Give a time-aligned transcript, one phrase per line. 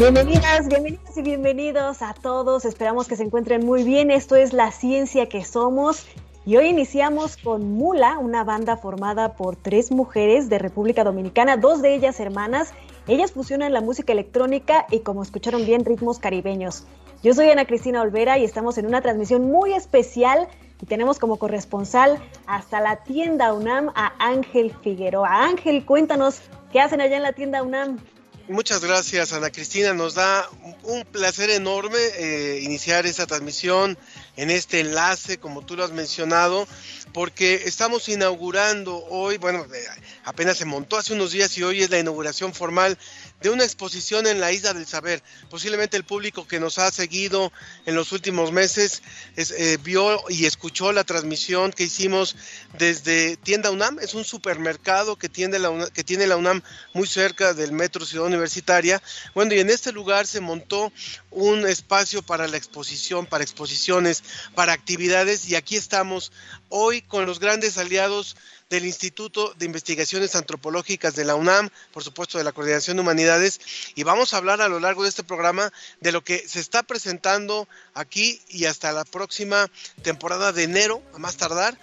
[0.00, 2.64] Bienvenidas, bienvenidas y bienvenidos a todos.
[2.64, 4.10] Esperamos que se encuentren muy bien.
[4.10, 6.06] Esto es La Ciencia que Somos.
[6.46, 11.82] Y hoy iniciamos con Mula, una banda formada por tres mujeres de República Dominicana, dos
[11.82, 12.72] de ellas hermanas.
[13.08, 16.86] Ellas fusionan la música electrónica y, como escucharon bien, ritmos caribeños.
[17.22, 20.48] Yo soy Ana Cristina Olvera y estamos en una transmisión muy especial
[20.80, 25.44] y tenemos como corresponsal hasta la tienda UNAM a Ángel Figueroa.
[25.44, 26.40] Ángel, cuéntanos
[26.72, 27.98] qué hacen allá en la tienda UNAM.
[28.50, 29.94] Muchas gracias, Ana Cristina.
[29.94, 30.50] Nos da
[30.82, 33.96] un placer enorme eh, iniciar esta transmisión
[34.36, 36.66] en este enlace, como tú lo has mencionado,
[37.12, 39.84] porque estamos inaugurando hoy, bueno, eh,
[40.24, 42.98] apenas se montó hace unos días y hoy es la inauguración formal
[43.40, 45.22] de una exposición en la Isla del Saber.
[45.48, 47.52] Posiblemente el público que nos ha seguido
[47.86, 49.02] en los últimos meses
[49.36, 52.36] es, eh, vio y escuchó la transmisión que hicimos
[52.78, 53.98] desde Tienda UNAM.
[54.00, 58.04] Es un supermercado que tiene, la UNAM, que tiene la UNAM muy cerca del Metro
[58.04, 59.02] Ciudad Universitaria.
[59.34, 60.92] Bueno, y en este lugar se montó
[61.30, 64.22] un espacio para la exposición, para exposiciones,
[64.54, 66.32] para actividades y aquí estamos
[66.70, 68.36] hoy con los grandes aliados
[68.70, 73.60] del Instituto de Investigaciones Antropológicas de la UNAM, por supuesto de la Coordinación de Humanidades,
[73.96, 76.82] y vamos a hablar a lo largo de este programa de lo que se está
[76.84, 79.68] presentando aquí y hasta la próxima
[80.02, 81.76] temporada de enero, a más tardar,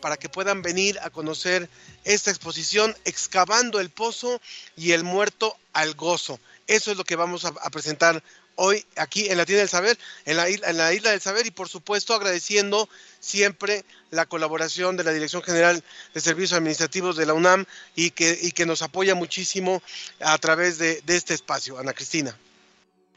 [0.00, 1.68] para que puedan venir a conocer
[2.04, 4.40] esta exposición, excavando el pozo
[4.76, 6.40] y el muerto al gozo.
[6.66, 8.22] Eso es lo que vamos a, a presentar
[8.56, 12.14] hoy aquí en la Tienda del Saber, en la, Isla del Saber y por supuesto
[12.14, 12.88] agradeciendo
[13.20, 15.82] siempre la colaboración de la Dirección General
[16.14, 17.64] de Servicios Administrativos de la UNAM
[17.94, 19.82] y que, y que nos apoya muchísimo
[20.20, 21.78] a través de, de este espacio.
[21.78, 22.36] Ana Cristina.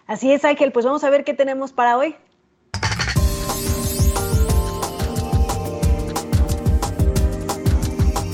[0.07, 2.15] Así es, Ángel, pues vamos a ver qué tenemos para hoy.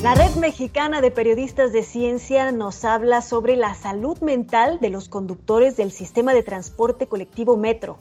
[0.01, 5.09] La Red Mexicana de Periodistas de Ciencia nos habla sobre la salud mental de los
[5.09, 7.99] conductores del sistema de transporte colectivo Metro.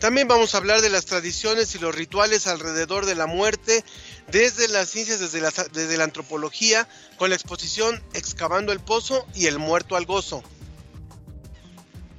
[0.00, 3.84] También vamos a hablar de las tradiciones y los rituales alrededor de la muerte,
[4.32, 9.46] desde las ciencias, desde la, desde la antropología, con la exposición Excavando el Pozo y
[9.46, 10.42] el Muerto al Gozo.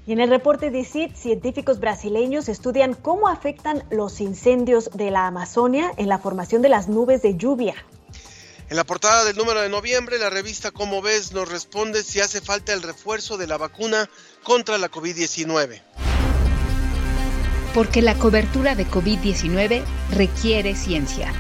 [0.08, 5.28] Y en el reporte de CID, científicos brasileños estudian cómo afectan los incendios de la
[5.28, 7.76] Amazonia en la formación de las nubes de lluvia.
[8.72, 12.40] En la portada del número de noviembre, la revista Como ves nos responde si hace
[12.40, 14.10] falta el refuerzo de la vacuna
[14.44, 15.82] contra la COVID-19.
[17.74, 21.34] Porque la cobertura de COVID-19 requiere ciencia.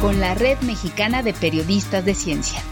[0.00, 2.62] Con la Red Mexicana de Periodistas de Ciencia.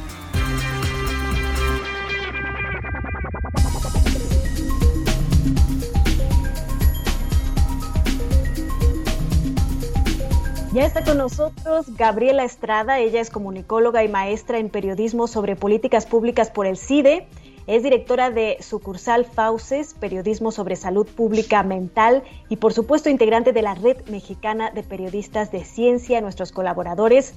[10.75, 16.05] Ya está con nosotros Gabriela Estrada, ella es comunicóloga y maestra en periodismo sobre políticas
[16.05, 17.29] públicas por el CIDE,
[17.69, 23.63] es directora de sucursal Fauces, periodismo sobre salud pública mental y por supuesto integrante de
[23.63, 27.35] la Red Mexicana de Periodistas de Ciencia, nuestros colaboradores,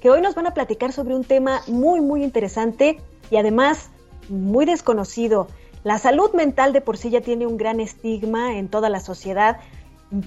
[0.00, 2.98] que hoy nos van a platicar sobre un tema muy, muy interesante
[3.30, 3.90] y además
[4.28, 5.46] muy desconocido.
[5.84, 9.58] La salud mental de por sí ya tiene un gran estigma en toda la sociedad,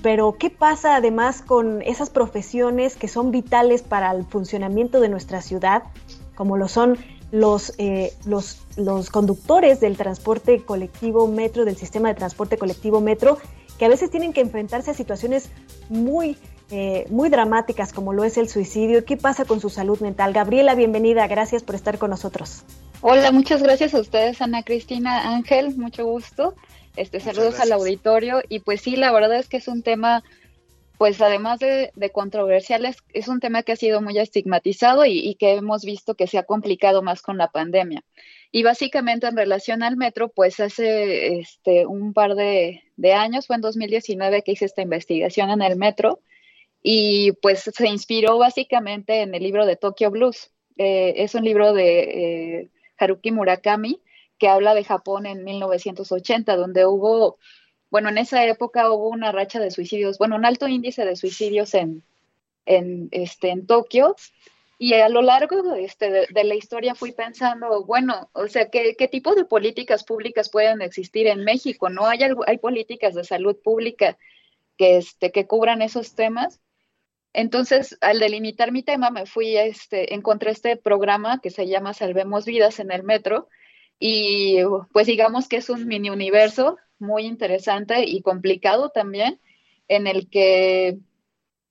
[0.02, 5.42] pero, ¿qué pasa además con esas profesiones que son vitales para el funcionamiento de nuestra
[5.42, 5.84] ciudad,
[6.36, 6.98] como lo son
[7.32, 13.40] los, eh, los, los conductores del transporte colectivo metro, del sistema de transporte colectivo metro,
[13.78, 15.50] que a veces tienen que enfrentarse a situaciones
[15.90, 16.38] muy,
[16.72, 19.04] eh, muy dramáticas, como lo es el suicidio?
[19.04, 20.32] ¿Qué pasa con su salud mental?
[20.32, 22.64] Gabriela, bienvenida, gracias por estar con nosotros.
[23.02, 26.56] Hola, muchas gracias a ustedes, Ana Cristina Ángel, mucho gusto.
[26.96, 30.24] Este, saludos al auditorio y pues sí, la verdad es que es un tema,
[31.00, 35.18] pues además de, de controversial, es, es, un tema que ha sido muy estigmatizado y,
[35.20, 38.04] y, que hemos visto que se ha complicado más con la pandemia.
[38.52, 43.56] Y básicamente en relación al metro, pues hace este, un par de, de años, fue
[43.56, 46.20] en 2019 que hice esta investigación en el metro
[46.84, 50.52] y pues se inspiró básicamente en el libro de Tokyo Blues.
[50.78, 52.00] Eh, es un libro de
[52.62, 52.70] eh,
[53.00, 54.00] Haruki Murakami
[54.38, 57.38] que habla de Japón en 1980, donde hubo,
[57.90, 61.74] bueno, en esa época hubo una racha de suicidios, bueno, un alto índice de suicidios
[61.74, 62.04] en,
[62.66, 64.16] en, este, en Tokio.
[64.80, 68.96] Y a lo largo de, este, de, la historia fui pensando, bueno, o sea, ¿qué,
[68.98, 71.90] ¿qué, tipo de políticas públicas pueden existir en México?
[71.90, 74.18] ¿No hay, hay políticas de salud pública
[74.78, 76.60] que, este, que cubran esos temas?
[77.34, 82.46] Entonces, al delimitar mi tema, me fui, este, encontré este programa que se llama Salvemos
[82.46, 83.48] Vidas en el Metro
[84.00, 84.58] y
[84.92, 89.40] pues digamos que es un mini universo muy interesante y complicado también,
[89.88, 90.98] en el que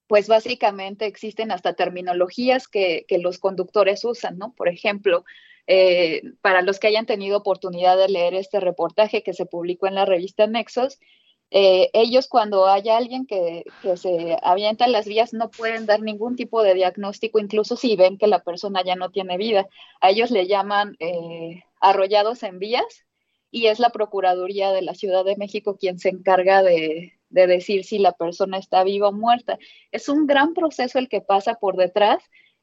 [0.06, 4.52] pues básicamente existen hasta terminologías que, que los conductores usan, ¿no?
[4.54, 5.24] Por ejemplo,
[5.66, 9.94] eh, para los que hayan tenido oportunidad de leer este reportaje que se publicó en
[9.94, 10.98] la revista Nexos,
[11.50, 13.64] eh, ellos cuando hay alguien que,
[13.96, 18.16] se avienta en las vías no pueden dar ningún tipo de diagnóstico, incluso si ven
[18.16, 19.68] que la persona ya no tiene vida.
[20.00, 23.06] A ellos le llaman eh, arrollados en vías
[23.50, 27.98] y es la Procuraduría de la Ciudad de México quien se encarga de, decir si
[27.98, 29.58] la persona está viva o muerta.
[29.90, 32.22] Es un gran proceso el que pasa por detrás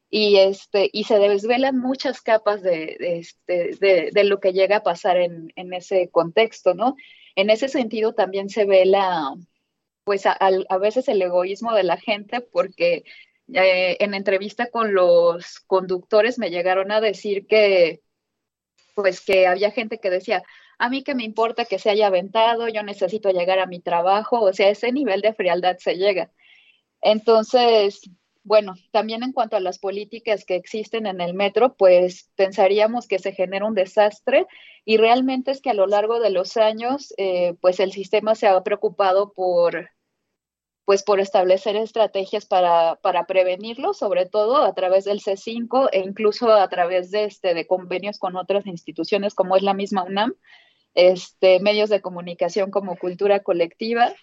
[0.09, 5.17] y, este, y se desvelan muchas capas de, este, de, lo que llega a pasar
[5.17, 6.95] en, en ese contexto, ¿no?
[7.39, 9.33] en ese sentido también se ve la,
[10.03, 10.37] pues a,
[10.77, 13.03] veces el egoísmo de la gente, porque
[13.53, 18.01] eh, en entrevista con los conductores me llegaron a decir que,
[19.01, 20.43] pues que había gente que decía,
[20.77, 24.41] a mí que me importa que se haya aventado, yo necesito llegar a mi trabajo,
[24.41, 26.31] o sea, ese nivel de frialdad se llega.
[27.01, 28.01] Entonces,
[28.43, 33.19] bueno, también en cuanto a las políticas que existen en el metro, pues pensaríamos que
[33.19, 34.47] se genera un desastre
[34.83, 38.47] y realmente es que a lo largo de los años, eh, pues el sistema se
[38.47, 39.89] ha preocupado por,
[40.89, 46.51] pues por establecer estrategias para, para, prevenirlo, sobre todo a través del C5 e incluso
[46.51, 50.33] a través de, este, de convenios con otras instituciones como es la misma UNAM,
[50.95, 54.15] este, medios de comunicación como Cultura Colectiva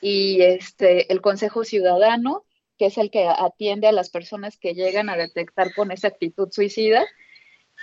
[0.00, 2.46] y este, el Consejo Ciudadano
[2.78, 6.48] que es el que atiende a las personas que llegan a detectar con esa actitud
[6.50, 7.04] suicida.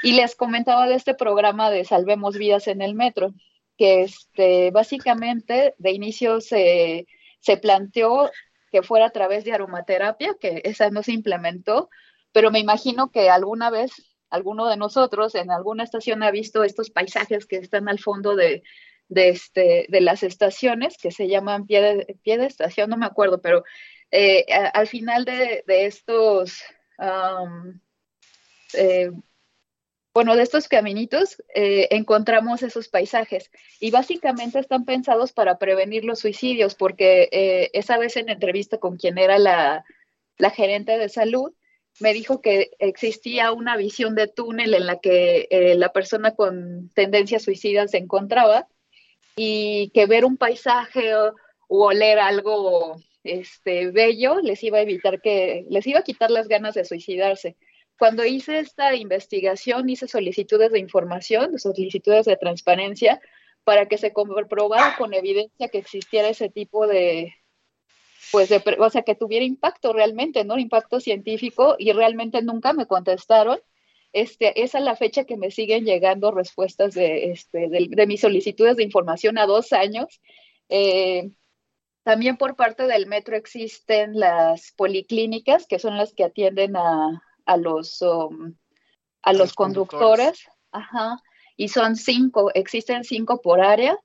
[0.02, 3.36] Y les comentaba de este programa de Salvemos Vidas en el Metro,
[3.78, 7.06] que este, básicamente de inicio se,
[7.40, 8.32] se planteó
[8.72, 11.90] que fuera a través de aromaterapia, que esa no se implementó,
[12.32, 13.92] pero me imagino que alguna vez
[14.30, 18.64] alguno de nosotros en alguna estación ha visto estos paisajes que están al fondo de,
[19.08, 23.06] de, este, de las estaciones, que se llaman pie de, pie de estación, no me
[23.06, 23.64] acuerdo, pero
[24.12, 26.62] eh, al final de, estos,
[28.74, 29.12] eh,
[30.18, 36.18] bueno, de estos caminitos, eh, encontramos esos paisajes y básicamente están pensados para prevenir los
[36.18, 37.30] suicidios, porque
[37.74, 39.86] esa vez en entrevista con quien era la,
[40.56, 41.54] gerente de salud,
[42.00, 47.38] me dijo que existía una visión de túnel en la que la persona con tendencia
[47.38, 48.68] suicida se encontraba
[49.36, 51.36] y que ver un paisaje o,
[51.68, 56.48] o oler algo este, bello les iba a evitar que, les iba a quitar las
[56.48, 57.56] ganas de suicidarse.
[57.98, 63.20] Cuando hice esta investigación, hice solicitudes de información, solicitudes de transparencia,
[63.64, 67.34] para que se comprobara con evidencia que existiera ese tipo de,
[68.32, 70.58] pues, de, o sea, que tuviera impacto realmente, ¿no?
[70.60, 73.60] Impacto científico, y realmente nunca me contestaron.
[74.14, 78.84] Este, es la fecha que me siguen llegando respuestas de, este, de, mis solicitudes de
[78.84, 80.22] información a dos años.
[80.70, 81.32] Eh,
[82.04, 87.22] también por parte del metro existen las policlínicas, que son las que atienden a,
[87.56, 88.56] los, um,
[89.22, 90.46] a los, conductores.
[90.72, 91.22] Ajá.
[91.56, 93.98] Y son cinco, existen cinco por área.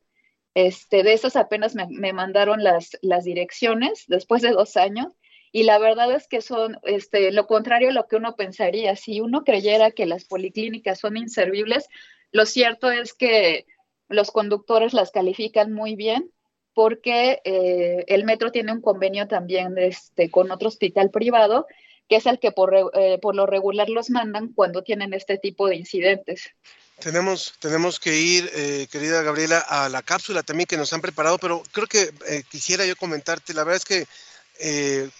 [0.55, 5.13] Este, de esas apenas me, mandaron las, las direcciones después de dos años.
[5.51, 8.95] Y la verdad es que son este, lo contrario a lo que uno pensaría.
[8.95, 11.89] Si uno creyera que las policlínicas son inservibles,
[12.31, 13.67] lo cierto es que
[14.09, 16.31] los conductores las califican muy bien
[16.75, 21.67] porque eh, el metro tiene un convenio también este, con otro hospital privado,
[22.09, 25.69] que es el que por, eh, por, lo regular los mandan cuando tienen este tipo
[25.69, 26.51] de incidentes.
[26.99, 31.39] Tenemos, tenemos que ir, eh, querida Gabriela, a la cápsula también que nos han preparado,
[31.39, 32.11] pero creo que
[32.51, 34.07] quisiera yo comentarte, la verdad es que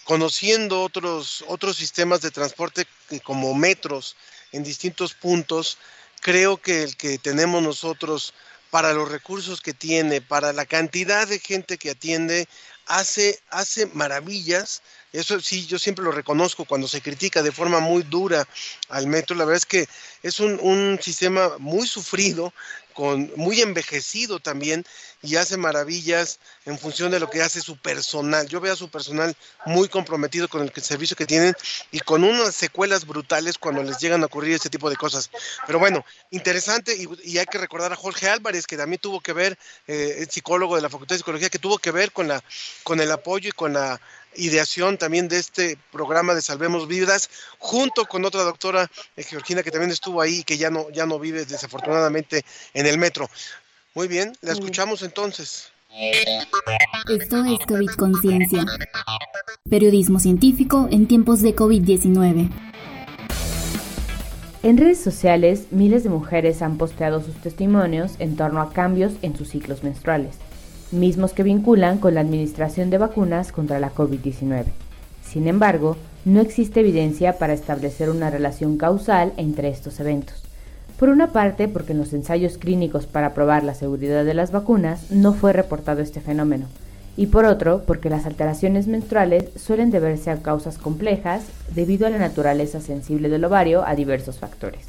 [0.05, 2.87] conociendo otros, otros sistemas de transporte
[3.25, 4.15] como metros
[4.53, 5.79] en distintos puntos,
[6.21, 8.33] creo que el que tenemos nosotros
[8.73, 12.49] para los recursos que tiene, para la cantidad de gente que atiende,
[12.87, 14.83] hace, hace maravillas
[15.13, 18.49] Eso sí, yo siempre lo reconozco cuando se critica de forma muy dura
[18.89, 19.37] al metro.
[19.37, 19.87] La verdad es que
[20.23, 22.55] es un, un sistema muy sufrido,
[23.37, 24.85] muy envejecido también
[25.23, 28.49] y hace maravillas en función de lo que hace su personal.
[28.49, 31.55] Yo veo a su personal muy comprometido con el servicio que tienen
[31.91, 35.31] y con unas secuelas brutales cuando les llegan a ocurrir este tipo de cosas.
[35.67, 39.59] Pero bueno, interesante y, hay que recordar a Jorge Álvarez, que también tuvo que ver,
[39.87, 42.43] eh, el psicólogo de la Facultad de Psicología, que tuvo que ver con, la,
[42.83, 44.01] con el apoyo y con la
[44.35, 49.71] ideación también de este programa de Salvemos Vidas, junto con otra doctora, eh, Georgina, que
[49.71, 52.45] también estuvo ahí y que ya no, ya no vive desafortunadamente
[52.75, 53.29] en el metro.
[53.95, 55.73] Muy bien, la escuchamos entonces.
[57.09, 58.65] Esto es COVID Conciencia.
[59.69, 62.51] Periodismo científico en tiempos de COVID-19.
[64.63, 69.37] En redes sociales, miles de mujeres han posteado sus testimonios en torno a cambios en
[69.37, 70.37] sus ciclos menstruales,
[70.93, 74.67] mismos que vinculan con la administración de vacunas contra la COVID-19.
[75.23, 80.43] Sin embargo, no existe evidencia para establecer una relación causal entre estos eventos.
[81.03, 85.11] Por una parte, porque en los ensayos clínicos para probar la seguridad de las vacunas
[85.11, 86.67] no fue reportado este fenómeno,
[87.17, 91.43] y por otro, porque las alteraciones menstruales suelen deberse a causas complejas
[91.75, 94.83] debido a la naturaleza sensible del ovario a diversos factores.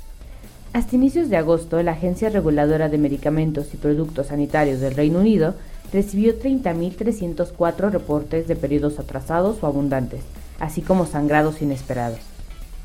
[0.72, 5.56] Hasta inicios de agosto, la Agencia Reguladora de Medicamentos y Productos Sanitarios del Reino Unido
[5.92, 10.22] recibió 30.304 reportes de periodos atrasados o abundantes,
[10.60, 12.33] así como sangrados inesperados.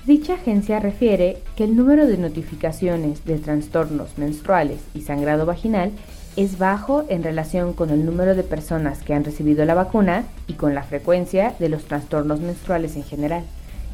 [0.06, 5.92] Dicha agencia refiere que el número de notificaciones de trastornos menstruales y sangrado vaginal
[6.36, 10.54] es bajo en relación con el número de personas que han recibido la vacuna y
[10.54, 13.44] con la frecuencia de los trastornos menstruales en general,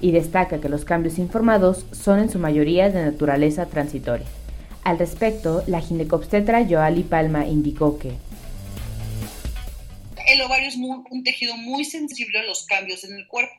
[0.00, 4.26] y destaca que los cambios informados son en su mayoría de naturaleza transitoria.
[4.82, 8.12] Al respecto, la ginecobstetra Joali Palma indicó que
[10.26, 13.54] el ovario es un tejido muy sensible a los cambios en el cuerpo.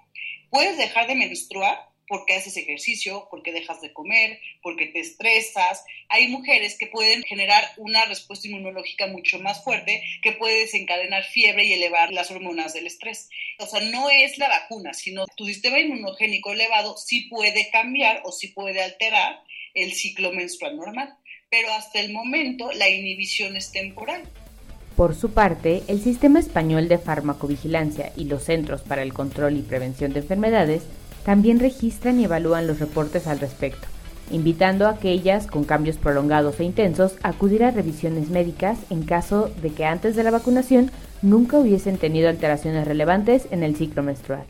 [0.51, 5.83] Puedes dejar de menstruar porque haces ejercicio, porque dejas de comer, porque te estresas.
[6.09, 11.65] Hay mujeres que pueden generar una respuesta inmunológica mucho más fuerte que puede desencadenar fiebre
[11.65, 13.29] y elevar las hormonas del estrés.
[13.59, 18.31] O sea, no es la vacuna, sino tu sistema inmunogénico elevado sí puede cambiar o
[18.31, 19.41] sí puede alterar
[19.73, 21.15] el ciclo menstrual normal.
[21.49, 24.23] Pero hasta el momento la inhibición es temporal.
[24.95, 29.61] Por su parte, el Sistema Español de Farmacovigilancia y los Centros para el Control y
[29.61, 30.83] Prevención de Enfermedades
[31.25, 33.87] también registran y evalúan los reportes al respecto,
[34.31, 39.49] invitando a aquellas con cambios prolongados e intensos a acudir a revisiones médicas en caso
[39.61, 40.91] de que antes de la vacunación
[41.23, 44.45] nunca hubiesen tenido alteraciones relevantes en el ciclo menstrual.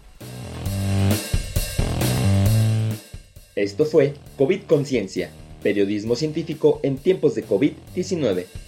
[3.55, 5.29] Esto fue COVID Conciencia,
[5.63, 8.64] periodismo científico en tiempos de COVID-19.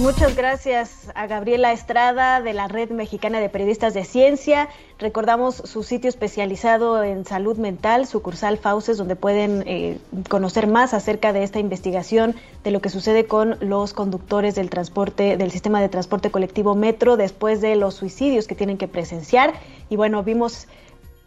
[0.00, 4.68] Muchas gracias a Gabriela Estrada de la Red Mexicana de Periodistas de Ciencia.
[5.00, 11.32] Recordamos su sitio especializado en salud mental, sucursal Fauces, donde pueden eh, conocer más acerca
[11.32, 15.88] de esta investigación, de lo que sucede con los conductores del transporte, del sistema de
[15.88, 19.54] transporte colectivo Metro después de los suicidios que tienen que presenciar.
[19.90, 20.68] Y bueno, vimos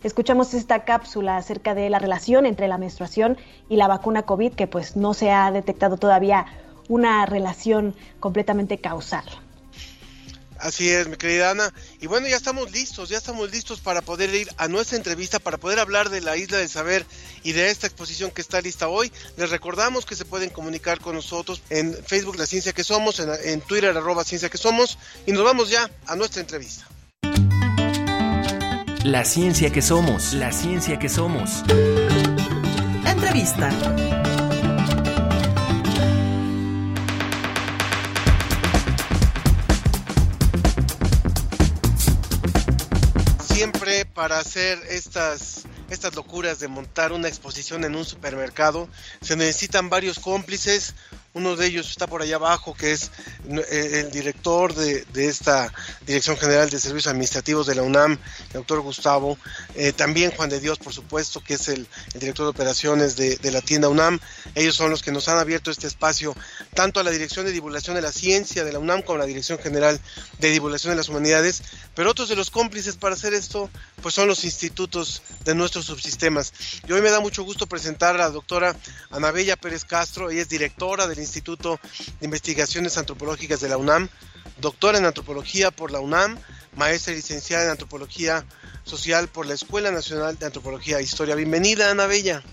[0.02, 3.38] escuchamos esta cápsula acerca de la relación entre la menstruación
[3.70, 6.46] y la vacuna COVID, que pues no se ha detectado todavía
[6.88, 9.26] una relación completamente causal.
[10.62, 11.74] Así es, mi querida Ana.
[12.02, 15.58] Y bueno, ya estamos listos, ya estamos listos para poder ir a nuestra entrevista, para
[15.58, 17.04] poder hablar de la Isla del Saber
[17.44, 19.12] y de esta exposición que está lista hoy.
[19.38, 23.62] Les recordamos que se pueden comunicar con nosotros en Facebook La Ciencia que Somos, en,
[23.62, 26.88] Twitter arroba Ciencia que Somos, y nos vamos ya a nuestra entrevista.
[29.04, 31.64] La ciencia que somos, la ciencia que somos.
[33.04, 33.72] Entrevista.
[44.14, 48.90] Para hacer estas, estas locuras de montar una exposición en un supermercado
[49.22, 50.96] se necesitan varios cómplices,
[51.34, 53.12] uno de ellos está por allá abajo, que es
[53.50, 55.74] eh, el director de, esta
[56.06, 59.38] Dirección General de Servicios Administrativos de la UNAM, el doctor Gustavo.
[59.76, 63.62] Eh, también Juan de Dios, por supuesto, que es el, director de operaciones de, la
[63.62, 64.20] tienda UNAM.
[64.56, 66.36] Ellos son los que nos han abierto este espacio,
[66.74, 69.26] tanto a la Dirección de Divulgación de la Ciencia de la UNAM como a la
[69.26, 70.00] Dirección General
[70.40, 71.64] de Divulgación de las Humanidades.
[71.96, 73.70] Pero otros de los cómplices para hacer esto,
[74.02, 76.54] pues son los institutos de nuestros subsistemas.
[76.88, 78.76] Y hoy me da mucho gusto presentar a la doctora
[79.12, 80.30] Anabella Pérez Castro.
[80.30, 81.80] Ella es directora del Instituto
[82.20, 84.10] de Investigaciones Antropológicas de la UNAM,
[84.58, 86.38] doctora en antropología por la UNAM,
[86.76, 88.46] maestra y licenciada en antropología
[88.84, 91.36] social por la Escuela Nacional de Antropología e Historia.
[91.36, 92.44] Bienvenida, Ana Bella.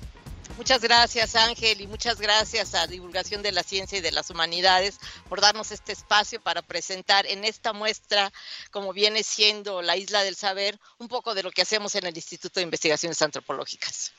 [0.59, 4.99] Muchas gracias Ángel y muchas gracias a Divulgación de la Ciencia y de las Humanidades
[5.29, 8.33] por darnos este espacio para presentar en esta muestra,
[8.73, 12.17] como viene siendo la Isla del Saber, un poco de lo que hacemos en el
[12.17, 14.13] Instituto de Investigaciones Antropológicas.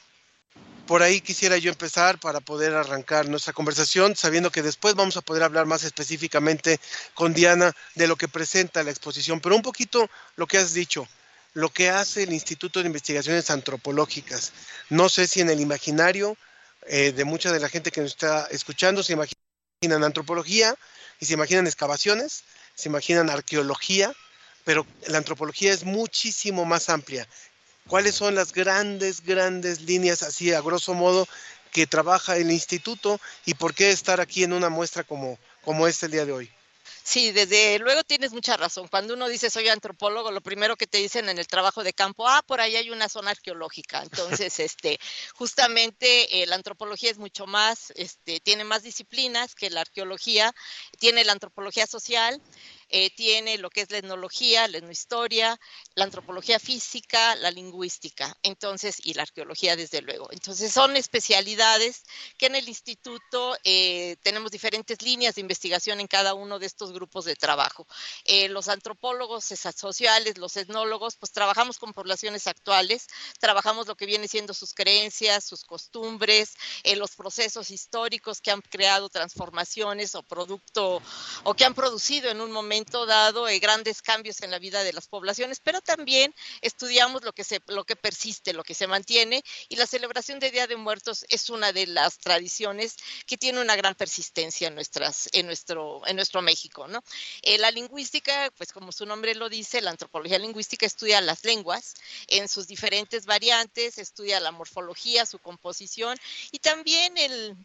[0.89, 5.21] Por ahí quisiera yo empezar para poder arrancar nuestra conversación, sabiendo que después vamos a
[5.21, 6.79] poder hablar más específicamente
[7.13, 11.07] con Diana de lo que presenta la exposición, pero un poquito lo que has dicho,
[11.53, 14.51] lo que hace el Instituto de Investigaciones Antropológicas.
[14.89, 16.35] No sé si en el imaginario
[16.87, 20.73] eh, de mucha de la gente que nos está escuchando se imaginan antropología
[21.19, 24.11] y se imaginan excavaciones, se imaginan arqueología,
[24.65, 27.27] pero la antropología es muchísimo más amplia
[27.89, 31.27] cuáles son las grandes, grandes líneas, así a grosso modo,
[31.71, 36.05] que trabaja el instituto y por qué estar aquí en una muestra como, como este
[36.05, 36.51] el día de hoy.
[37.03, 38.87] Sí, desde luego tienes mucha razón.
[38.87, 42.27] Cuando uno dice soy antropólogo, lo primero que te dicen en el trabajo de campo,
[42.27, 44.03] ah, por ahí hay una zona arqueológica.
[44.43, 44.99] Entonces, este,
[45.33, 50.53] justamente eh, la antropología es mucho más, este, tiene más disciplinas que la arqueología,
[50.99, 52.39] tiene la antropología social,
[52.89, 55.59] eh, tiene lo que es la etnología, la etnohistoria,
[55.93, 60.27] la antropología física, la lingüística, entonces, y la arqueología, desde luego.
[60.31, 62.03] Entonces, son especialidades
[62.37, 66.91] que en el instituto eh, tenemos diferentes líneas de investigación en cada uno de estos
[66.91, 67.85] grupos de trabajo.
[68.25, 73.05] Eh, los antropólogos sociales, los etnólogos, pues trabajamos con poblaciones actuales,
[73.39, 76.55] trabajamos lo que viene siendo sus creencias, sus costumbres,
[76.95, 81.01] los procesos históricos que han creado transformaciones o producto
[81.43, 84.93] o que han producido en un momento dado eh, grandes cambios en la vida de
[84.93, 89.43] las poblaciones, pero también estudiamos lo que, se, lo que persiste, lo que se mantiene,
[89.67, 92.95] y la celebración de Día de Muertos es una de las tradiciones
[93.25, 96.87] que tiene una gran persistencia en, nuestras, en, nuestro, en nuestro México.
[96.87, 97.03] ¿no?
[97.41, 101.95] Eh, la lingüística, pues como su nombre lo dice, la antropología lingüística estudia las lenguas
[102.27, 106.17] en sus diferentes variantes, estudia la morfología, su composición,
[106.51, 107.13] y también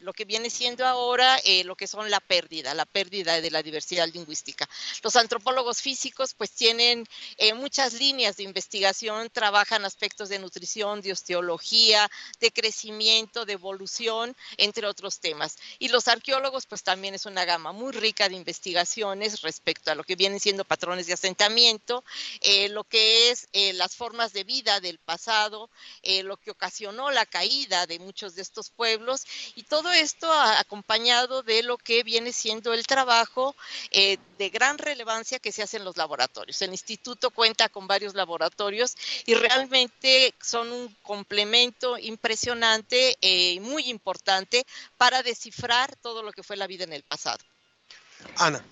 [0.00, 3.62] lo que viene siendo ahora eh, lo que son la pérdida, la pérdida de la
[3.62, 4.68] diversidad lingüística.
[5.04, 7.06] Los antropólogos físicos pues tienen
[7.36, 14.34] eh, muchas líneas de investigación, trabajan aspectos de nutrición, de osteología, de crecimiento, de evolución,
[14.56, 15.58] entre otros temas.
[15.78, 20.04] Y los arqueólogos pues también es una gama muy rica de investigaciones respecto a lo
[20.04, 22.02] que vienen siendo patrones de asentamiento,
[22.40, 25.68] eh, lo que es eh, las formas de vida del pasado,
[26.22, 31.62] lo que ocasionó la caída de muchos de estos pueblos y todo esto acompañado de
[31.62, 33.54] lo que viene siendo el trabajo
[33.92, 34.93] de gran relevancia
[35.40, 36.60] que se hace en los laboratorios.
[36.62, 44.64] El instituto cuenta con varios laboratorios y realmente son un complemento impresionante y muy importante
[44.96, 47.42] para descifrar todo lo que fue la vida en el pasado.
[48.36, 48.64] Ana.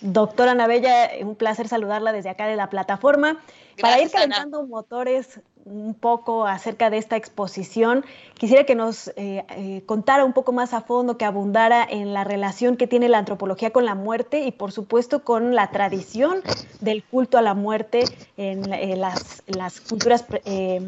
[0.00, 3.40] Doctora Navella, un placer saludarla desde acá de la plataforma.
[3.80, 8.04] Para ir calentando motores un poco acerca de esta exposición,
[8.34, 12.24] quisiera que nos eh, eh, contara un poco más a fondo, que abundara en la
[12.24, 16.42] relación que tiene la antropología con la muerte y por supuesto con la tradición
[16.80, 18.04] del culto a la muerte
[18.36, 20.86] en, las, las, culturas eh,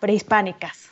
[0.00, 0.91] prehispánicas.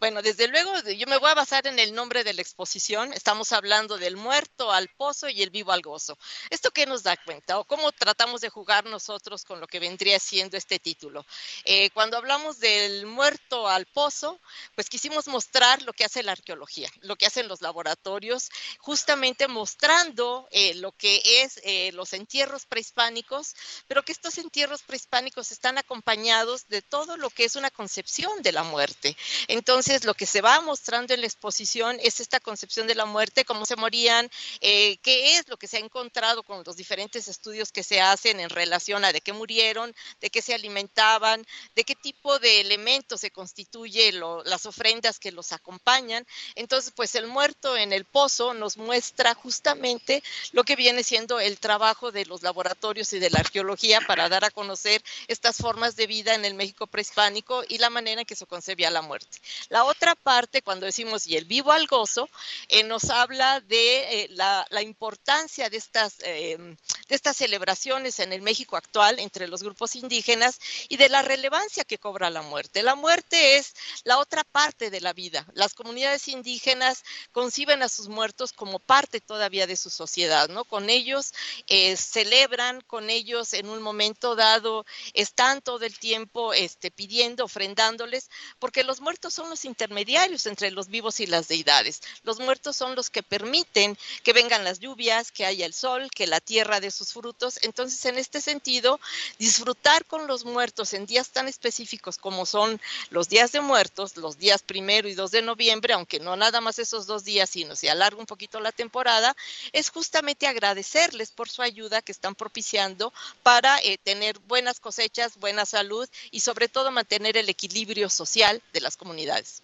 [0.00, 3.12] Bueno, desde luego, yo me voy a basar en el nombre de la exposición.
[3.12, 6.16] Estamos hablando del muerto al pozo y el vivo al gozo.
[6.48, 10.18] ¿Esto qué nos da cuenta o cómo tratamos de jugar nosotros con lo que vendría
[10.18, 11.26] siendo este título?
[11.66, 14.40] Eh, cuando hablamos del muerto al pozo,
[14.74, 20.48] pues quisimos mostrar lo que hace la arqueología, lo que hacen los laboratorios, justamente mostrando
[20.50, 23.54] eh, lo que es eh, los entierros prehispánicos,
[23.86, 28.52] pero que estos entierros prehispánicos están acompañados de todo lo que es una concepción de
[28.52, 29.14] la muerte.
[29.46, 33.44] Entonces, lo que se va mostrando en la exposición es esta concepción de la muerte,
[33.44, 37.72] cómo se morían, eh, qué es lo que se ha encontrado con los diferentes estudios
[37.72, 41.94] que se hacen en relación a de qué murieron, de qué se alimentaban, de qué
[41.96, 44.12] tipo de elementos se constituye
[44.44, 46.24] las ofrendas que los acompañan.
[46.54, 50.22] Entonces, pues el muerto en el pozo nos muestra justamente
[50.52, 54.44] lo que viene siendo el trabajo de los laboratorios y de la arqueología para dar
[54.44, 58.36] a conocer estas formas de vida en el México prehispánico y la manera en que
[58.36, 59.38] se concebía la muerte.
[59.68, 62.28] La otra parte, cuando decimos y el vivo al gozo,
[62.68, 66.76] eh, nos habla de eh, la, importancia de estas, em,
[67.10, 71.84] de estas celebraciones en el México actual entre los grupos indígenas y de la relevancia
[71.84, 72.84] que cobra la muerte.
[72.84, 75.44] La muerte es la otra parte de la vida.
[75.54, 80.64] Las comunidades indígenas conciben a sus muertos como parte todavía de su sociedad, ¿no?
[80.64, 81.32] Con ellos
[81.66, 88.30] eh, celebran, con ellos en un momento dado están todo el tiempo este, pidiendo, ofrendándoles,
[88.60, 92.02] porque los muertos son los intermediarios entre los vivos y las deidades.
[92.22, 96.28] Los muertos son los que permiten que vengan las lluvias, que haya el sol, que
[96.28, 97.58] la tierra dé sus frutos.
[97.62, 99.00] Entonces, en este sentido,
[99.38, 104.36] disfrutar con los muertos en días tan específicos como son los días de muertos, los
[104.36, 107.88] días primero y dos de noviembre, aunque no nada más esos dos días, sino se
[107.88, 109.34] alarga un poquito la temporada,
[109.72, 115.64] es justamente agradecerles por su ayuda que están propiciando para eh, tener buenas cosechas, buena
[115.64, 119.62] salud y sobre todo mantener el equilibrio social de las comunidades.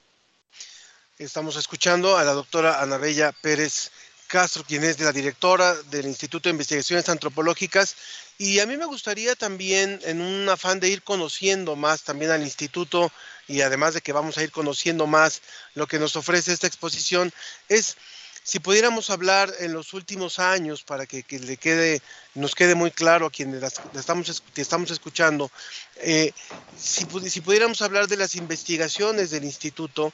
[1.18, 3.90] Estamos escuchando a la doctora Ana Bella Pérez
[4.26, 7.96] Castro, quien es la directora del Instituto de Investigaciones Antropológicas.
[8.38, 12.42] Y a mí me gustaría también, en un afán de ir conociendo más también al
[12.42, 13.10] instituto
[13.48, 15.40] y además de que vamos a ir conociendo más
[15.74, 17.32] lo que nos ofrece esta exposición,
[17.68, 17.96] es
[18.42, 22.00] si pudiéramos hablar en los últimos años para que, le quede,
[22.34, 23.60] nos quede muy claro a quienes
[23.94, 25.50] estamos, estamos escuchando,
[25.96, 26.32] eh,
[26.78, 30.12] si, si pudiéramos hablar de las investigaciones del instituto,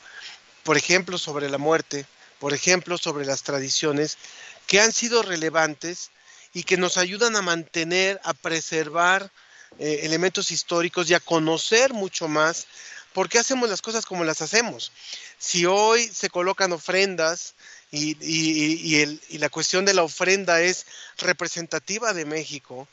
[0.62, 2.06] por ejemplo, sobre la muerte,
[2.42, 4.18] por ejemplo, sobre las tradiciones
[4.66, 6.10] que han sido relevantes
[6.52, 9.30] y que nos ayudan a mantener, a preservar
[9.78, 12.66] eh, elementos históricos y a conocer mucho más
[13.12, 14.90] por qué hacemos las cosas como las hacemos.
[15.38, 17.54] Si hoy se colocan ofrendas
[17.92, 20.86] y, y la cuestión de la ofrenda es
[21.18, 22.88] representativa de México,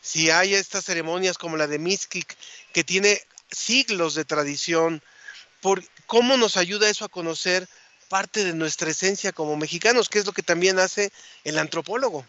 [0.00, 2.38] si hay estas ceremonias como la de Mixquic,
[2.72, 5.02] que tiene siglos de tradición,
[5.60, 7.68] por cómo nos ayuda eso a conocer
[8.14, 11.10] parte de nuestra esencia como mexicanos, que es lo que también hace
[11.42, 12.24] el antropólogo.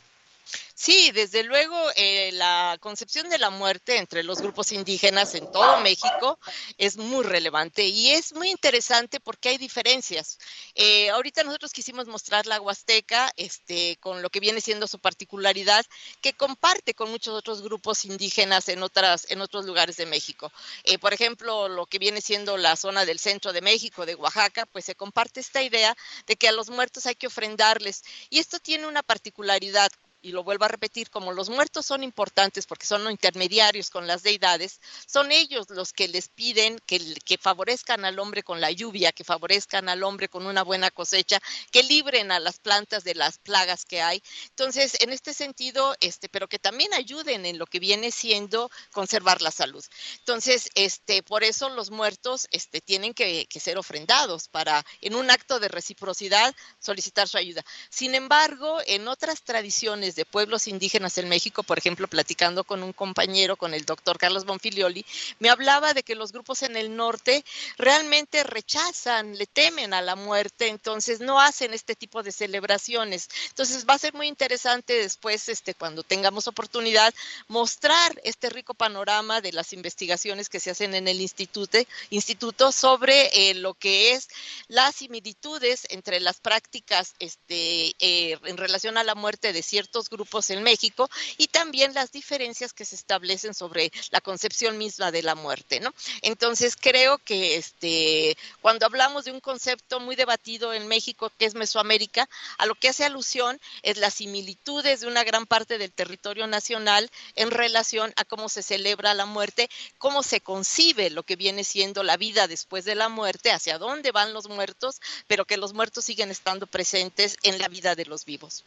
[0.74, 5.80] Sí, desde luego eh, la concepción de la muerte entre los grupos indígenas en todo
[5.80, 6.38] México
[6.78, 10.38] es muy relevante y es muy interesante porque hay diferencias.
[10.76, 15.86] Eh, ahorita nosotros quisimos mostrar la Huasteca este, con lo que viene siendo su particularidad
[16.22, 20.52] que comparte con muchos otros grupos indígenas en, otras, en otros lugares de México.
[20.84, 24.66] Eh, por ejemplo, lo que viene siendo la zona del centro de México, de Oaxaca,
[24.66, 25.96] pues se comparte esta idea
[26.28, 28.04] de que a los muertos hay que ofrendarles.
[28.30, 29.90] Y esto tiene una particularidad
[30.26, 34.24] y lo vuelvo a repetir, como los muertos son importantes porque son intermediarios con las
[34.24, 39.12] deidades, son ellos los que les piden que, que favorezcan al hombre con la lluvia,
[39.12, 43.38] que favorezcan al hombre con una buena cosecha, que libren a las plantas de las
[43.38, 44.24] plagas que hay.
[44.50, 49.44] Entonces, en este sentido, este, pero que también ayuden en lo que viene siendo conservar
[49.44, 49.86] la salud.
[50.18, 55.30] Entonces, este, por eso los muertos este, tienen que, que ser ofrendados para, en un
[55.30, 57.64] acto de reciprocidad, solicitar su ayuda.
[57.92, 62.94] Sin embargo, en otras tradiciones de pueblos indígenas en México, por ejemplo, platicando con un
[62.94, 65.06] compañero, con el doctor Carlos Bonfilioli,
[65.40, 67.44] me hablaba de que los grupos en el norte
[67.78, 73.30] realmente rechazan, le temen a la muerte, entonces no hacen este tipo de celebraciones.
[73.50, 77.14] Entonces va a ser muy interesante después, este, cuando tengamos oportunidad,
[77.48, 81.78] mostrar este rico panorama de las investigaciones que se hacen en el instituto,
[82.10, 84.30] instituto sobre eh, lo que es
[84.68, 90.50] las similitudes entre las prácticas este, eh, en relación a la muerte de ciertos grupos
[90.50, 95.36] en México y también las diferencias que se establecen sobre la concepción misma de la
[95.36, 95.94] muerte, ¿no?
[96.22, 101.56] Entonces creo que este cuando hablamos de un concepto muy debatido en México que es
[101.56, 106.48] Mesoamérica, a lo que hace alusión es las similitudes de una gran parte del territorio
[106.48, 111.64] nacional en relación a cómo se celebra la muerte, cómo se concibe lo que viene
[111.64, 115.74] siendo la vida después de la muerte, hacia dónde van los muertos, pero que los
[115.74, 118.64] muertos siguen estando presentes en la vida de los vivos.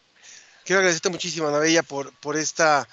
[0.69, 2.87] Quiero agradecerte muchísimo, Ana Bella, por, por esta,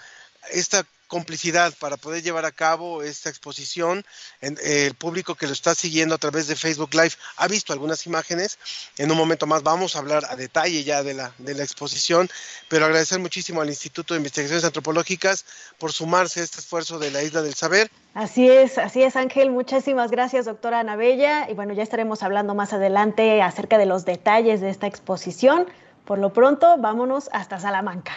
[0.49, 4.05] esta complicidad para poder llevar a cabo esta exposición.
[4.39, 8.59] el público que lo está siguiendo a través de Facebook Live ha visto algunas imágenes.
[8.97, 12.29] En un momento más vamos a hablar a detalle ya de la, de la exposición,
[12.69, 15.43] pero agradecer muchísimo al Instituto de Investigaciones Antropológicas
[15.77, 17.91] por sumarse a este esfuerzo de la Isla del Saber.
[18.13, 19.51] Así es, así es Ángel.
[19.51, 21.49] Muchísimas gracias, doctora Ana Bella.
[21.49, 25.67] Y bueno, ya estaremos hablando más adelante acerca de los detalles de esta exposición.
[26.05, 28.13] Por lo pronto, vámonos hasta Salamanca.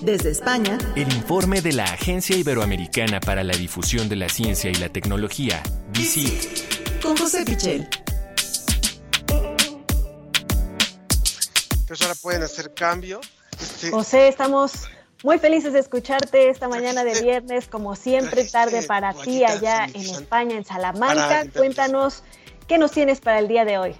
[0.00, 4.74] Desde España, el informe de la Agencia Iberoamericana para la Difusión de la Ciencia y
[4.74, 5.60] la Tecnología,
[5.92, 7.88] DICIT, con José Pichel.
[11.88, 13.20] Pues ahora pueden hacer cambio.
[13.60, 14.88] Este, José, estamos
[15.24, 20.02] muy felices de escucharte esta mañana de viernes, como siempre, tarde para ti allá en
[20.02, 21.46] España, en Salamanca.
[21.52, 22.22] Cuéntanos,
[22.68, 23.96] ¿qué nos tienes para el día de hoy?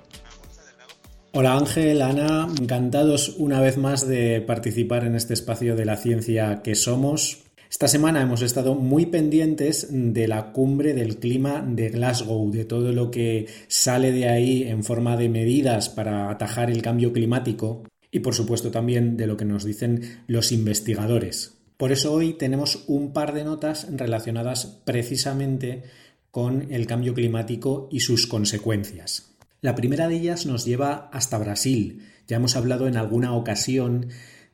[1.38, 6.62] Hola Ángel, Ana, encantados una vez más de participar en este espacio de la ciencia
[6.62, 7.42] que somos.
[7.70, 12.90] Esta semana hemos estado muy pendientes de la cumbre del clima de Glasgow, de todo
[12.92, 18.20] lo que sale de ahí en forma de medidas para atajar el cambio climático y
[18.20, 21.58] por supuesto también de lo que nos dicen los investigadores.
[21.76, 25.82] Por eso hoy tenemos un par de notas relacionadas precisamente
[26.30, 29.35] con el cambio climático y sus consecuencias.
[29.60, 32.02] La primera de ellas nos lleva hasta Brasil.
[32.28, 34.08] Ya hemos hablado en alguna ocasión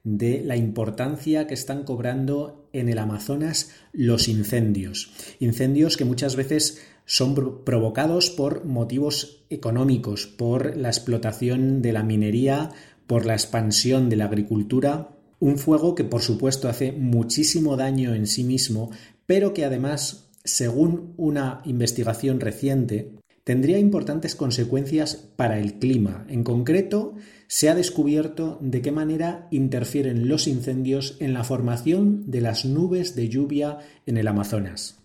[0.04, 5.12] de la importancia que están cobrando en el Amazonas los incendios.
[5.38, 12.70] Incendios que muchas veces son provocados por motivos económicos, por la explotación de la minería,
[13.06, 15.10] por la expansión de la agricultura.
[15.40, 18.90] Un fuego que por supuesto hace muchísimo daño en sí mismo,
[19.26, 23.12] pero que además, según una investigación reciente,
[23.44, 26.26] tendría importantes consecuencias para el clima.
[26.28, 27.14] En concreto,
[27.48, 33.14] se ha descubierto de qué manera interfieren los incendios en la formación de las nubes
[33.14, 34.98] de lluvia en el Amazonas.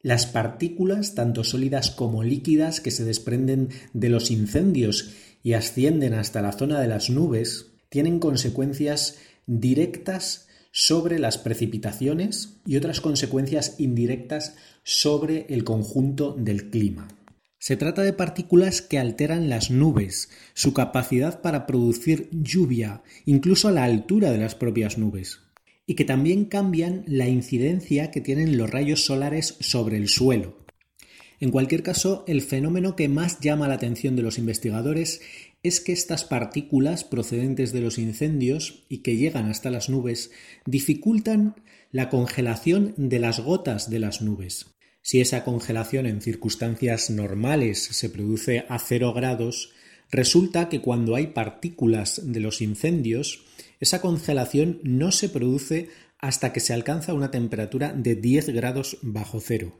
[0.00, 5.12] Las partículas, tanto sólidas como líquidas, que se desprenden de los incendios
[5.44, 12.76] y ascienden hasta la zona de las nubes, tienen consecuencias directas sobre las precipitaciones y
[12.76, 17.06] otras consecuencias indirectas sobre el conjunto del clima.
[17.62, 23.70] Se trata de partículas que alteran las nubes, su capacidad para producir lluvia, incluso a
[23.70, 25.42] la altura de las propias nubes,
[25.86, 30.58] y que también cambian la incidencia que tienen los rayos solares sobre el suelo.
[31.38, 35.20] En cualquier caso, el fenómeno que más llama la atención de los investigadores
[35.62, 40.32] es que estas partículas procedentes de los incendios y que llegan hasta las nubes
[40.66, 41.54] dificultan
[41.92, 44.66] la congelación de las gotas de las nubes.
[45.02, 49.72] Si esa congelación en circunstancias normales se produce a cero grados,
[50.12, 53.44] resulta que cuando hay partículas de los incendios,
[53.80, 55.88] esa congelación no se produce
[56.18, 59.76] hasta que se alcanza una temperatura de 10 grados bajo cero.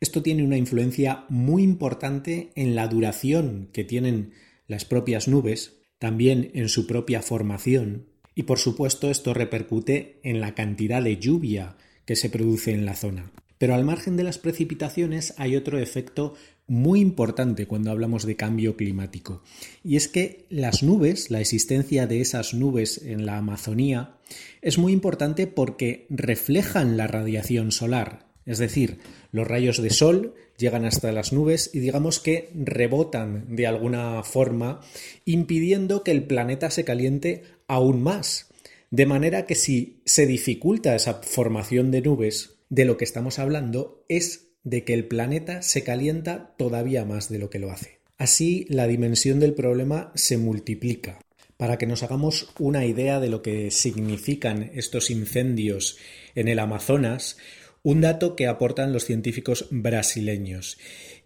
[0.00, 4.32] Esto tiene una influencia muy importante en la duración que tienen
[4.66, 10.54] las propias nubes, también en su propia formación, y por supuesto esto repercute en la
[10.54, 13.30] cantidad de lluvia que se produce en la zona.
[13.58, 16.34] Pero al margen de las precipitaciones hay otro efecto
[16.66, 19.42] muy importante cuando hablamos de cambio climático.
[19.82, 24.16] Y es que las nubes, la existencia de esas nubes en la Amazonía,
[24.62, 28.26] es muy importante porque reflejan la radiación solar.
[28.46, 28.98] Es decir,
[29.32, 34.80] los rayos de sol llegan hasta las nubes y digamos que rebotan de alguna forma,
[35.24, 38.48] impidiendo que el planeta se caliente aún más.
[38.90, 44.04] De manera que si se dificulta esa formación de nubes, de lo que estamos hablando
[44.08, 48.00] es de que el planeta se calienta todavía más de lo que lo hace.
[48.18, 51.20] Así, la dimensión del problema se multiplica.
[51.56, 55.98] Para que nos hagamos una idea de lo que significan estos incendios
[56.34, 57.36] en el Amazonas,
[57.84, 60.78] un dato que aportan los científicos brasileños.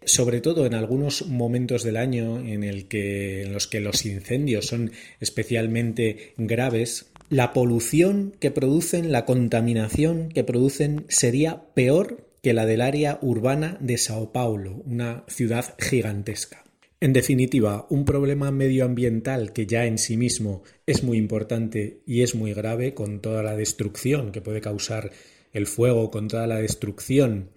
[0.05, 6.33] Sobre todo en algunos momentos del año en, en los que los incendios son especialmente
[6.37, 13.19] graves, la polución que producen, la contaminación que producen sería peor que la del área
[13.21, 16.63] urbana de Sao Paulo, una ciudad gigantesca.
[17.01, 22.35] En definitiva, un problema medioambiental que ya en sí mismo es muy importante y es
[22.35, 25.11] muy grave con toda la destrucción que puede causar
[25.53, 27.51] el fuego, con toda la destrucción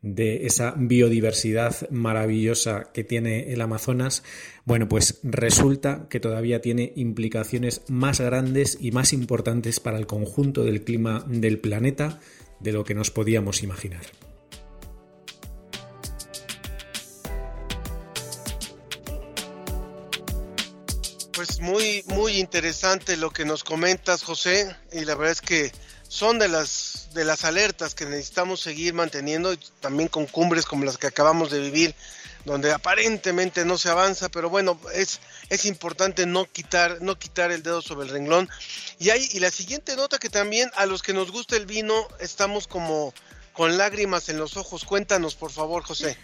[0.00, 4.22] de esa biodiversidad maravillosa que tiene el Amazonas,
[4.64, 10.64] bueno, pues resulta que todavía tiene implicaciones más grandes y más importantes para el conjunto
[10.64, 12.20] del clima del planeta
[12.60, 14.02] de lo que nos podíamos imaginar.
[21.32, 25.72] Pues muy, muy interesante lo que nos comentas, José, y la verdad es que
[26.08, 30.84] son de las, de las alertas que necesitamos seguir manteniendo, y también con cumbres como
[30.84, 31.94] las que acabamos de vivir,
[32.44, 37.62] donde aparentemente no se avanza, pero bueno, es, es importante no quitar, no quitar el
[37.62, 38.48] dedo sobre el renglón.
[38.98, 41.94] Y hay, y la siguiente nota que también a los que nos gusta el vino,
[42.20, 43.12] estamos como
[43.52, 44.84] con lágrimas en los ojos.
[44.84, 46.16] Cuéntanos, por favor, José.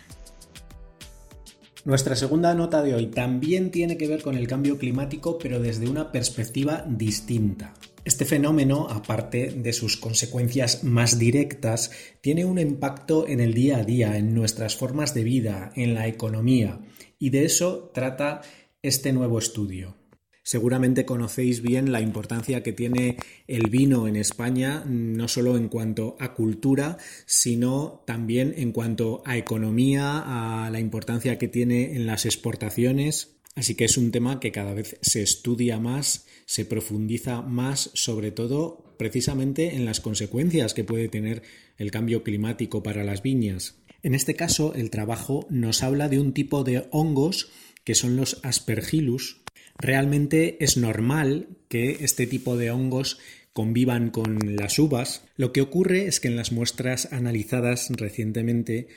[1.84, 5.86] Nuestra segunda nota de hoy también tiene que ver con el cambio climático, pero desde
[5.86, 7.74] una perspectiva distinta.
[8.04, 11.90] Este fenómeno, aparte de sus consecuencias más directas,
[12.20, 16.06] tiene un impacto en el día a día, en nuestras formas de vida, en la
[16.06, 16.80] economía,
[17.18, 18.42] y de eso trata
[18.82, 19.96] este nuevo estudio.
[20.42, 26.18] Seguramente conocéis bien la importancia que tiene el vino en España, no solo en cuanto
[26.20, 32.26] a cultura, sino también en cuanto a economía, a la importancia que tiene en las
[32.26, 33.33] exportaciones.
[33.54, 38.30] Así que es un tema que cada vez se estudia más se profundiza más sobre
[38.30, 41.42] todo precisamente en las consecuencias que puede tener
[41.78, 43.76] el cambio climático para las viñas.
[44.02, 47.50] En este caso, el trabajo nos habla de un tipo de hongos
[47.84, 49.40] que son los aspergillus.
[49.76, 53.18] Realmente es normal que este tipo de hongos
[53.52, 58.88] convivan con las uvas, lo que ocurre es que en las muestras analizadas recientemente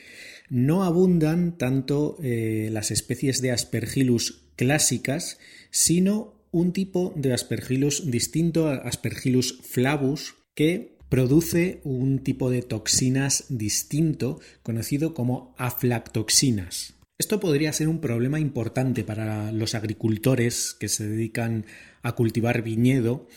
[0.50, 5.40] no abundan tanto eh, las especies de Aspergillus clásicas,
[5.72, 14.42] sino un tipo de Aspergillus distinto Aspergillus flavus que produce un tipo de toxinas distinto
[14.64, 16.96] conocido como aflatoxinas.
[17.18, 21.66] Esto podría ser un problema importante para los agricultores que se dedican
[22.04, 23.28] a cultivar viñedo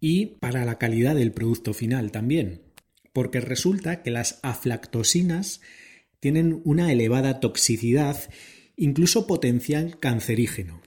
[0.00, 2.62] y para la calidad del producto final también,
[3.12, 5.60] porque resulta que las aflactosinas
[6.20, 8.16] tienen una elevada toxicidad,
[8.76, 10.82] incluso potencial cancerígeno.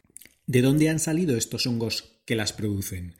[0.47, 3.15] ¿De dónde han salido estos hongos que las producen?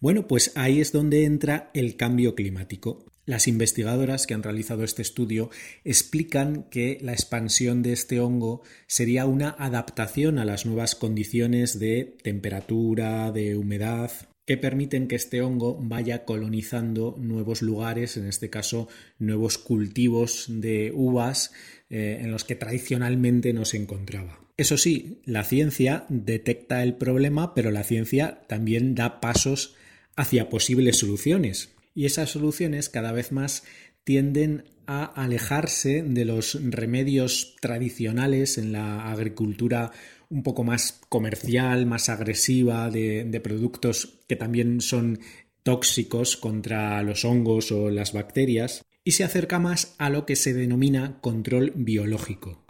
[0.00, 3.06] Bueno, pues ahí es donde entra el cambio climático.
[3.26, 5.48] Las investigadoras que han realizado este estudio
[5.82, 12.16] explican que la expansión de este hongo sería una adaptación a las nuevas condiciones de
[12.22, 14.10] temperatura, de humedad,
[14.46, 20.92] que permiten que este hongo vaya colonizando nuevos lugares, en este caso nuevos cultivos de
[20.94, 21.52] uvas
[21.88, 24.40] eh, en los que tradicionalmente no se encontraba.
[24.56, 29.74] Eso sí, la ciencia detecta el problema, pero la ciencia también da pasos
[30.14, 31.70] hacia posibles soluciones.
[31.94, 33.64] Y esas soluciones cada vez más
[34.04, 39.92] tienden a alejarse de los remedios tradicionales en la agricultura
[40.34, 45.20] un poco más comercial, más agresiva, de, productos que también son
[45.62, 50.52] tóxicos contra los hongos o las bacterias, y se acerca más a lo que se
[50.52, 52.64] denomina control biológico.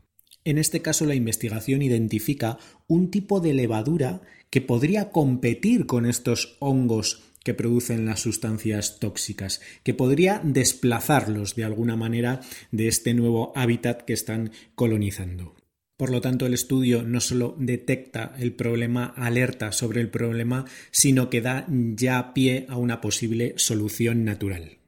[0.45, 6.59] En este caso, la investigación identifica un tipo de levadura que podría competir con estos
[6.61, 12.41] hongos que producen las sustancias tóxicas, que podría desplazarlos de alguna manera
[12.73, 15.55] de este nuevo hábitat que están colonizando.
[15.97, 21.31] Por lo tanto, el estudio no solo detecta el problema, alerta sobre el problema, sino
[21.31, 24.79] que da ya pie a una posible solución natural.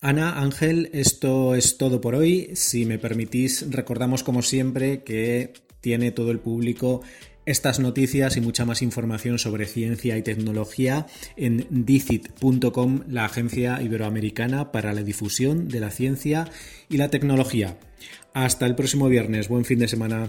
[0.00, 2.50] Ana, Ángel, esto es todo por hoy.
[2.54, 7.02] Si me permitís, recordamos como siempre que tiene todo el público
[7.46, 14.72] estas noticias y mucha más información sobre ciencia y tecnología en dicit.com, la agencia iberoamericana
[14.72, 16.50] para la difusión de la ciencia
[16.88, 17.76] y la tecnología.
[18.34, 19.48] Hasta el próximo viernes.
[19.48, 20.28] Buen fin de semana.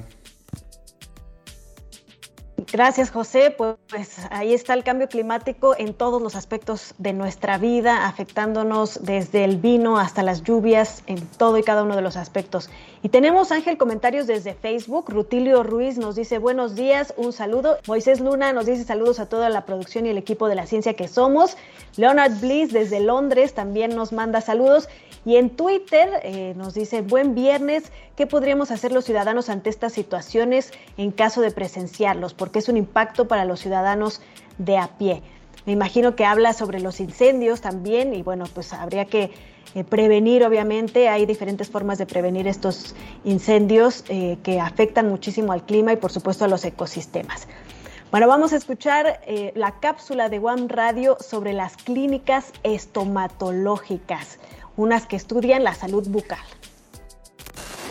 [2.75, 3.55] Gracias, José.
[3.57, 8.99] Pues, pues, ahí está el cambio climático en todos los aspectos de nuestra vida, afectándonos
[9.01, 12.69] desde el vino hasta las lluvias, en todo y cada uno de los aspectos.
[13.01, 15.09] Y tenemos, Ángel, comentarios desde Facebook.
[15.09, 17.77] Rutilio Ruiz nos dice buenos días, un saludo.
[17.87, 20.95] Moisés Luna nos dice saludos a toda la producción y el equipo de la ciencia
[20.95, 21.55] que somos.
[21.95, 24.89] Leonard Bliss desde Londres también nos manda saludos.
[25.23, 29.93] Y en Twitter eh, nos dice, buen viernes, ¿qué podríamos hacer los ciudadanos ante estas
[29.93, 32.35] situaciones en caso de presenciarlos?
[32.35, 34.21] Porque es un impacto para los ciudadanos
[34.57, 35.21] de a pie.
[35.65, 39.31] Me imagino que habla sobre los incendios también y bueno, pues habría que
[39.73, 45.65] eh, prevenir, obviamente, hay diferentes formas de prevenir estos incendios eh, que afectan muchísimo al
[45.65, 47.47] clima y por supuesto a los ecosistemas.
[48.11, 49.19] Bueno, vamos a escuchar
[49.55, 54.39] la cápsula de One Radio sobre las clínicas estomatológicas
[54.77, 56.39] unas que estudian la salud bucal.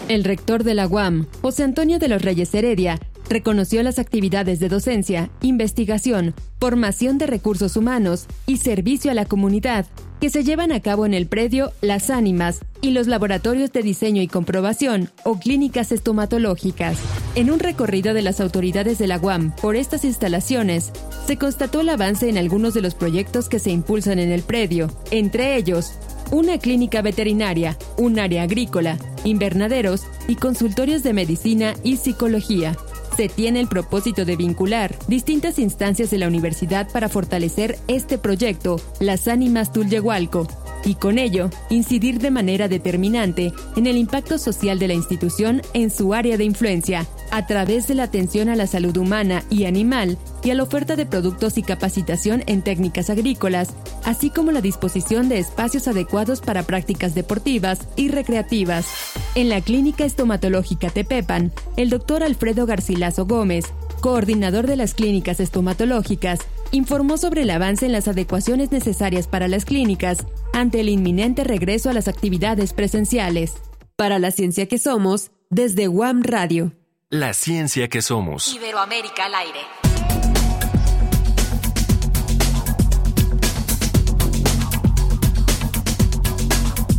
[0.08, 4.68] El rector de la UAM, José Antonio de los Reyes Heredia, reconoció las actividades de
[4.68, 9.87] docencia, investigación, formación de recursos humanos y servicio a la comunidad
[10.20, 14.22] que se llevan a cabo en el predio Las Ánimas y los laboratorios de diseño
[14.22, 16.98] y comprobación o clínicas estomatológicas.
[17.34, 20.92] En un recorrido de las autoridades de la UAM por estas instalaciones,
[21.26, 24.90] se constató el avance en algunos de los proyectos que se impulsan en el predio,
[25.10, 25.92] entre ellos
[26.30, 32.76] una clínica veterinaria, un área agrícola, invernaderos y consultorios de medicina y psicología.
[33.16, 38.81] Se tiene el propósito de vincular distintas instancias de la universidad para fortalecer este proyecto,
[38.98, 40.48] Las Ánimas Tulyehualco,
[40.85, 45.90] y con ello incidir de manera determinante en el impacto social de la institución en
[45.90, 50.18] su área de influencia, a través de la atención a la salud humana y animal
[50.42, 55.29] y a la oferta de productos y capacitación en técnicas agrícolas, así como la disposición
[55.29, 58.87] de espacios adecuados para prácticas deportivas y recreativas.
[59.35, 63.66] En la Clínica Estomatológica Tepepan, el doctor Alfredo Garcilaso Gómez,
[64.01, 66.40] coordinador de las clínicas estomatológicas,
[66.74, 70.18] informó sobre el avance en las adecuaciones necesarias para las clínicas
[70.52, 73.52] ante el inminente regreso a las actividades presenciales.
[73.96, 76.72] Para la ciencia que somos, desde WAM Radio.
[77.10, 78.52] La ciencia que somos.
[78.52, 79.60] Iberoamérica al aire.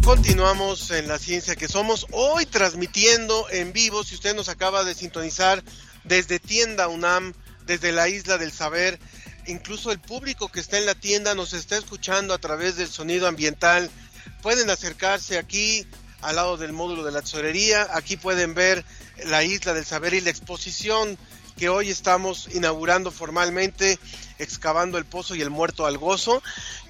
[0.05, 4.93] Continuamos en la ciencia que somos, hoy transmitiendo en vivo, si usted nos acaba de
[4.93, 5.63] sintonizar
[6.05, 7.33] desde Tienda UNAM,
[7.65, 8.99] desde la Isla del Saber,
[9.47, 13.27] incluso el público que está en la tienda nos está escuchando a través del sonido
[13.27, 13.89] ambiental.
[14.41, 15.85] Pueden acercarse aquí
[16.21, 17.87] al lado del módulo de la tesorería.
[17.91, 18.83] Aquí pueden ver
[19.25, 21.17] la isla del saber y la exposición
[21.57, 23.97] que hoy estamos inaugurando formalmente,
[24.39, 26.43] excavando el pozo y el muerto al gozo.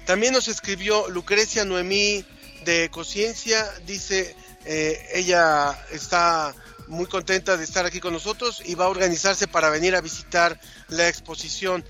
[0.06, 2.24] También nos escribió Lucrecia Noemí
[2.64, 4.34] de Conciencia, dice,
[4.64, 6.54] eh, ella está
[6.88, 10.60] muy contenta de estar aquí con nosotros y va a organizarse para venir a visitar
[10.88, 11.84] la exposición.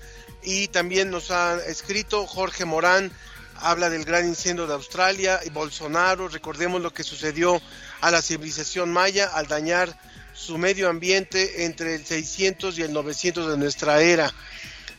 [0.49, 3.11] Y también nos ha escrito Jorge Morán,
[3.57, 7.61] habla del gran incendio de Australia y Bolsonaro, recordemos lo que sucedió
[7.99, 9.99] a la civilización maya al dañar
[10.33, 14.33] su medio ambiente entre el 600 y el 900 de nuestra era.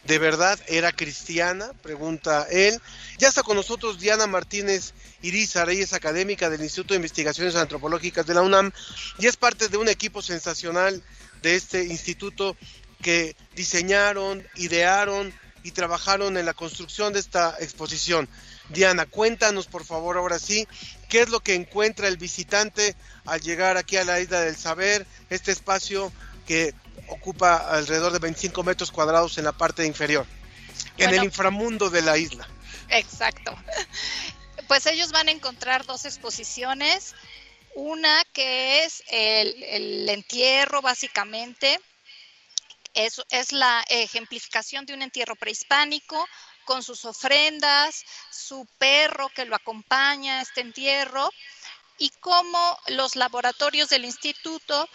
[0.05, 1.72] ¿De verdad era cristiana?
[1.82, 2.78] Pregunta él.
[3.16, 4.92] Ya está con nosotros Diana Martínez
[5.22, 8.70] Irizar, ella es académica del Instituto de Investigaciones Antropológicas de la UNAM
[9.18, 11.03] y es parte de un equipo sensacional
[11.40, 12.55] de este instituto
[13.03, 15.32] que diseñaron, idearon
[15.62, 18.28] y trabajaron en la construcción de esta exposición.
[18.68, 20.66] Diana, cuéntanos por favor ahora sí,
[21.09, 22.94] qué es lo que encuentra el visitante
[23.24, 26.12] al llegar aquí a la Isla del Saber, este espacio
[26.46, 26.74] que
[27.09, 30.26] ocupa alrededor de 25 metros cuadrados en la parte inferior,
[30.96, 32.49] en el inframundo de la isla.
[32.88, 33.57] Exacto.
[34.66, 37.14] Pues ellos van a encontrar dos exposiciones,
[37.74, 41.80] una que es el, el entierro básicamente,
[42.99, 46.26] es, la ejemplificación de un entierro prehispánico
[46.64, 51.30] con sus ofrendas, su perro que lo acompaña a este entierro
[51.96, 54.88] y cómo los laboratorios del instituto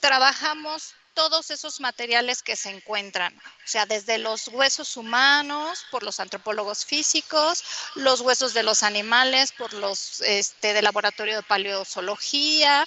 [0.00, 6.20] trabajamos todos esos materiales que se encuentran, o sea, desde los huesos humanos por los
[6.20, 12.86] antropólogos físicos, los huesos de los animales por los este, laboratorio de paleozoología,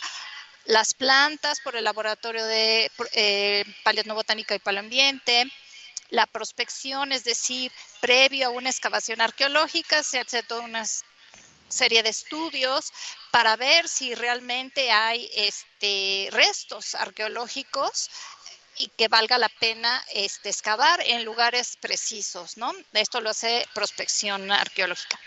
[0.69, 5.51] las plantas por el laboratorio de eh, paleobotánica y paleoambiente,
[6.11, 10.85] la prospección, es decir, previo a una excavación arqueológica, se hace toda una
[11.69, 12.93] serie de estudios
[13.31, 18.11] para ver si realmente hay este, restos arqueológicos
[18.77, 22.71] y que valga la pena este, excavar en lugares precisos, ¿no?
[22.93, 25.19] Esto lo hace prospección arqueológica.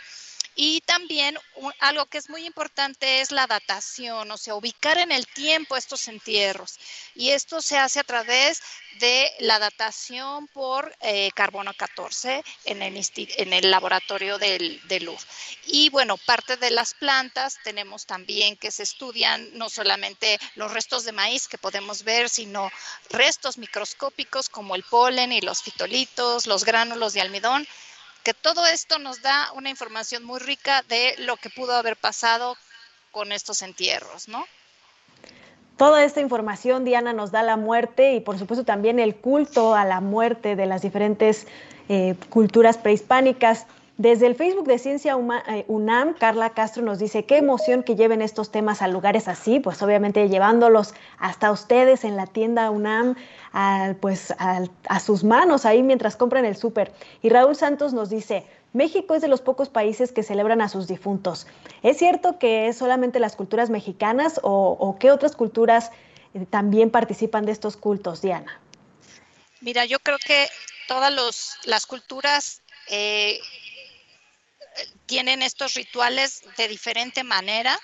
[0.54, 1.38] Y también
[1.78, 6.08] algo que es muy importante es la datación, o sea, ubicar en el tiempo estos
[6.08, 6.78] entierros.
[7.14, 8.60] Y esto se hace a través
[8.98, 15.26] de la datación por eh, carbono 14 en el, en el laboratorio del, de luz.
[15.66, 21.04] Y bueno, parte de las plantas tenemos también que se estudian no solamente los restos
[21.04, 22.70] de maíz que podemos ver, sino
[23.08, 27.66] restos microscópicos como el polen y los fitolitos, los gránulos de almidón
[28.22, 32.56] que todo esto nos da una información muy rica de lo que pudo haber pasado
[33.10, 34.44] con estos entierros, ¿no?
[35.76, 39.84] Toda esta información, Diana, nos da la muerte y por supuesto también el culto a
[39.84, 41.46] la muerte de las diferentes
[41.88, 43.66] eh, culturas prehispánicas.
[43.98, 45.16] Desde el Facebook de Ciencia
[45.48, 49.60] eh, UNAM, Carla Castro nos dice, qué emoción que lleven estos temas a lugares así,
[49.60, 53.16] pues obviamente llevándolos hasta ustedes en la tienda UNAM,
[54.00, 56.92] pues a sus manos ahí mientras compran el súper.
[57.20, 60.88] Y Raúl Santos nos dice, México es de los pocos países que celebran a sus
[60.88, 61.46] difuntos.
[61.82, 65.90] ¿Es cierto que es solamente las culturas mexicanas o, qué otras culturas
[66.34, 68.60] eh, también participan de estos cultos, Diana?
[69.60, 70.48] Mira, yo creo que
[70.88, 73.38] todas las culturas eh,
[75.06, 77.78] tienen estos rituales de diferente manera.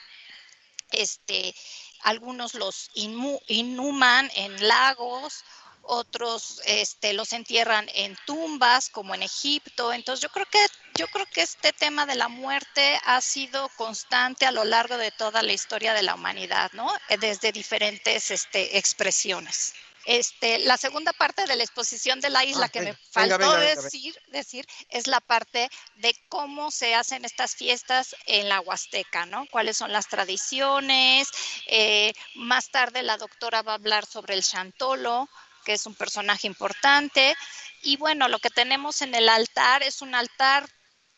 [0.90, 1.54] Este,
[2.02, 5.44] algunos los inhuman en lagos,
[5.82, 9.92] otros este, los entierran en tumbas, como en Egipto.
[9.92, 14.46] Entonces yo creo que yo creo que este tema de la muerte ha sido constante
[14.46, 16.92] a lo largo de toda la historia de la humanidad, ¿no?
[17.20, 19.74] Desde diferentes este, expresiones.
[20.08, 24.18] Este, la segunda parte de la exposición de la isla ah, que me faltó decir,
[24.28, 29.44] decir es la parte de cómo se hacen estas fiestas en la Huasteca, ¿no?
[29.50, 31.28] Cuáles son las tradiciones.
[31.66, 35.28] Eh, más tarde la doctora va a hablar sobre el chantolo,
[35.66, 37.36] que es un personaje importante.
[37.82, 40.66] Y bueno, lo que tenemos en el altar es un altar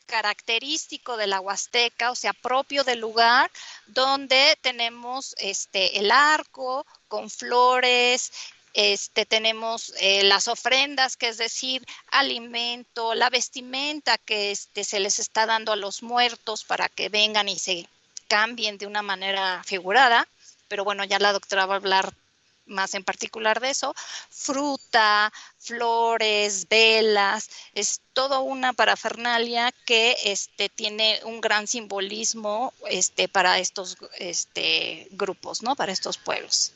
[0.06, 3.48] característico de la Huasteca, o sea, propio del lugar,
[3.86, 8.32] donde tenemos este el arco con flores,
[8.74, 15.18] este, tenemos eh, las ofrendas, que es decir, alimento, la vestimenta que este, se les
[15.18, 17.88] está dando a los muertos para que vengan y se
[18.28, 20.26] cambien de una manera figurada,
[20.68, 22.14] pero bueno, ya la doctora va a hablar
[22.66, 23.94] más en particular de eso,
[24.30, 33.58] fruta, flores, velas, es todo una parafernalia que este, tiene un gran simbolismo este, para
[33.58, 35.74] estos este, grupos, ¿no?
[35.74, 36.72] Para estos pueblos.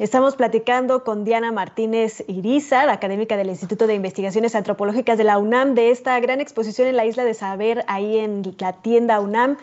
[0.00, 5.74] Estamos platicando con Diana Martínez Irizar, académica del Instituto de Investigaciones Antropológicas de la UNAM,
[5.74, 9.58] de esta gran exposición en la Isla de Saber, ahí en la tienda UNAM,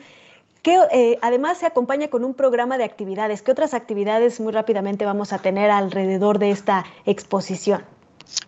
[0.61, 3.41] que eh, además se acompaña con un programa de actividades.
[3.41, 7.96] ¿Qué otras actividades muy rápidamente vamos a tener alrededor de esta exposición?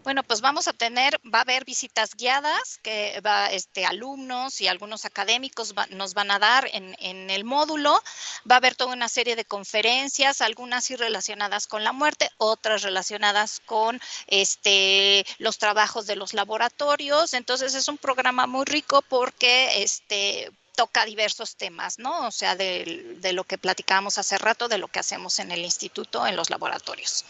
[0.04, 4.68] Bueno, pues vamos a tener, va a haber visitas guiadas que va, este, alumnos y
[4.68, 8.02] algunos académicos nos van a dar en, el módulo.
[8.50, 12.82] Va a haber toda una serie de conferencias, algunas sí relacionadas con la muerte, otras
[12.82, 17.34] relacionadas con este, los trabajos de los laboratorios.
[17.34, 22.26] Entonces es un programa muy rico porque este, toca diversos temas, ¿no?
[22.26, 25.60] O sea, de, de lo que platicábamos hace rato, de lo que hacemos en el
[25.60, 27.26] instituto, en los laboratorios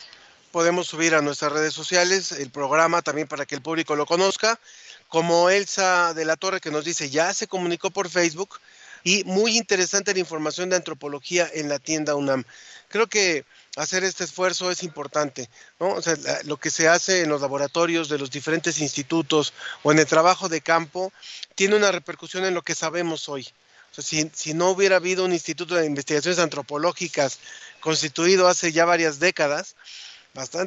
[0.51, 4.59] podemos subir a nuestras redes sociales el programa también para que el público lo conozca,
[5.07, 8.59] como Elsa de la Torre que nos dice ya se comunicó por Facebook
[9.03, 12.43] y muy interesante la información de antropología en la tienda UNAM.
[12.89, 13.45] Creo que
[13.75, 15.89] hacer este esfuerzo es importante, ¿no?
[15.93, 19.99] O sea, lo que se hace en los laboratorios de los diferentes institutos o en
[19.99, 21.13] el trabajo de campo
[21.55, 23.47] tiene una repercusión en lo que sabemos hoy.
[23.91, 27.39] O sea, si, si no hubiera habido un instituto de investigaciones antropológicas
[27.79, 29.75] constituido hace ya varias décadas,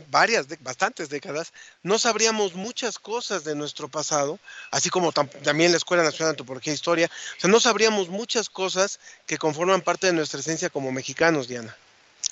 [0.09, 1.53] varias, bastantes décadas,
[1.83, 4.39] no sabríamos muchas cosas de nuestro pasado,
[4.71, 8.49] así como también la Escuela Nacional de Antropología e Historia, o sea, no sabríamos muchas
[8.49, 11.77] cosas que conforman parte de nuestra esencia como mexicanos, Diana.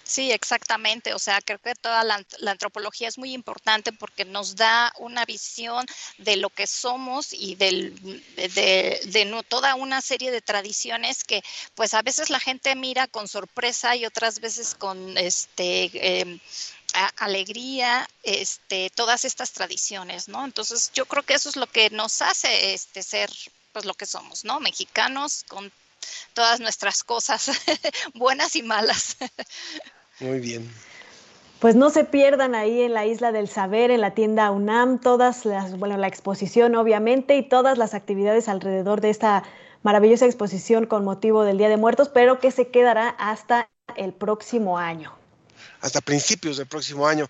[0.05, 1.15] Sí, exactamente.
[1.15, 5.87] O sea, creo que toda la, antropología es muy importante porque nos da una visión
[6.19, 7.95] de lo que somos y del,
[8.37, 11.43] de, de, toda una serie de tradiciones que,
[11.75, 15.91] pues, a veces la gente mira con sorpresa y otras veces con este.
[15.95, 16.41] Eh,
[17.17, 20.45] alegría, este, todas estas tradiciones, ¿no?
[20.45, 23.31] Entonces yo creo que eso es lo que nos hace este, ser
[23.73, 24.61] pues lo que somos, ¿no?
[24.61, 25.71] Mexicanos con
[26.35, 27.51] todas nuestras cosas
[28.15, 29.17] buenas y malas.
[30.19, 30.71] Muy bien.
[31.61, 35.45] Pues no se pierdan ahí en la Isla del Saber, en la tienda UNAM, todas
[35.45, 39.45] las, bueno, la exposición obviamente y todas las actividades alrededor de esta
[39.83, 44.79] maravillosa exposición con motivo del Día de Muertos, pero que se quedará hasta el próximo
[44.79, 45.20] año
[45.81, 47.29] hasta principios del próximo año.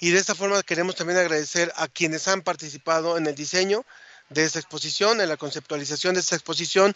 [0.00, 3.84] Y de esta forma queremos también agradecer a quienes han participado en el diseño
[4.30, 6.94] de esta exposición, en la conceptualización de esta exposición.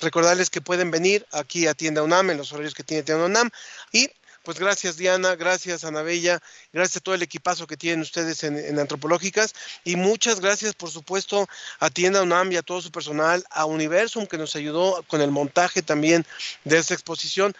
[0.00, 3.50] Recordarles que pueden venir aquí a Tienda UNAM en los horarios que tiene Tienda UNAM
[3.92, 4.10] y
[4.42, 6.40] pues gracias Diana, gracias Ana Bella,
[6.72, 11.48] gracias a todo el equipazo que tienen ustedes en, Antropológicas y muchas gracias por supuesto
[11.78, 15.82] a Tienda UNAM a todo su personal, a Universum que nos ayudó con el montaje
[15.82, 16.26] también
[16.64, 17.54] de esta exposición.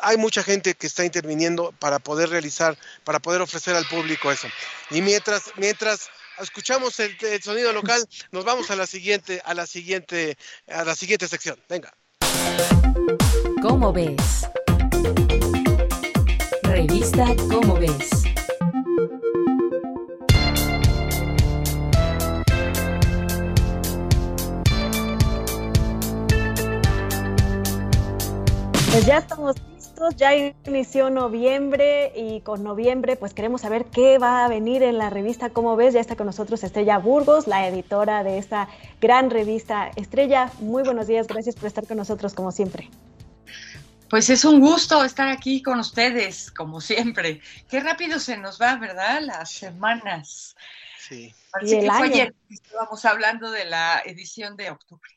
[0.00, 4.48] Hay mucha gente que está interviniendo para poder realizar, para poder ofrecer al público eso.
[4.90, 6.08] Y mientras, mientras
[6.40, 10.36] escuchamos el, el sonido local, nos vamos a la siguiente, a la siguiente,
[10.68, 11.58] a la siguiente sección.
[11.68, 11.92] Venga.
[13.60, 14.16] ¿Cómo ves?
[16.72, 18.08] Revista Cómo ves.
[28.90, 34.46] Pues ya estamos listos, ya inició noviembre y con noviembre pues queremos saber qué va
[34.46, 35.92] a venir en la revista Cómo ves.
[35.92, 39.90] Ya está con nosotros Estrella Burgos, la editora de esta gran revista.
[39.96, 42.88] Estrella, muy buenos días, gracias por estar con nosotros como siempre.
[44.12, 47.40] Pues es un gusto estar aquí con ustedes, como siempre.
[47.66, 49.22] Qué rápido se nos va, ¿verdad?
[49.22, 50.54] Las semanas.
[50.98, 51.34] Sí.
[51.54, 55.10] Así que fue ayer estábamos hablando de la edición de octubre.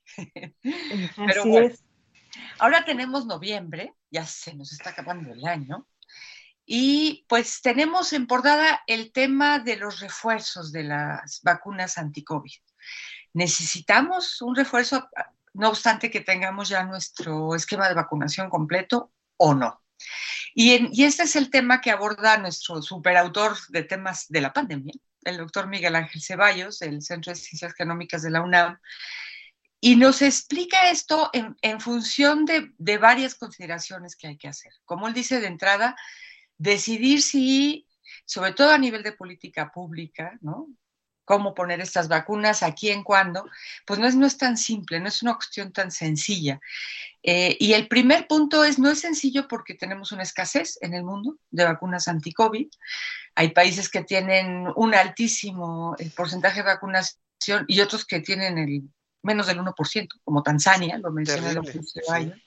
[1.27, 1.75] Pero bueno,
[2.57, 5.85] ahora tenemos noviembre, ya se nos está acabando el año.
[6.65, 12.61] Y pues tenemos en portada el tema de los refuerzos de las vacunas anti-COVID.
[13.33, 15.09] Necesitamos un refuerzo
[15.55, 19.81] no obstante que tengamos ya nuestro esquema de vacunación completo o no.
[20.53, 24.93] Y, este es el tema que aborda nuestro superautor de temas de la pandemia,
[25.23, 28.79] el doctor Miguel Ángel Ceballos, del Centro de Ciencias Genómicas de la UNAM,
[29.81, 34.71] y nos explica esto en, función de, de, varias consideraciones que hay que hacer.
[34.85, 35.95] Como él dice de entrada,
[36.57, 37.87] decidir si,
[38.25, 40.69] sobre todo a nivel de política pública, ¿no?
[41.25, 43.49] Cómo poner estas vacunas, a quién, cuándo,
[43.85, 46.59] pues no es, no es tan simple, no es una cuestión tan sencilla.
[47.23, 51.03] Eh, y el primer punto es, no es sencillo porque tenemos una escasez en el
[51.03, 52.67] mundo de vacunas anti-COVID.
[53.33, 58.83] Hay países que tienen un altísimo eh, porcentaje de vacunación y otros que tienen el
[59.23, 62.41] menos del 1%, como Tanzania, lo mencioné el.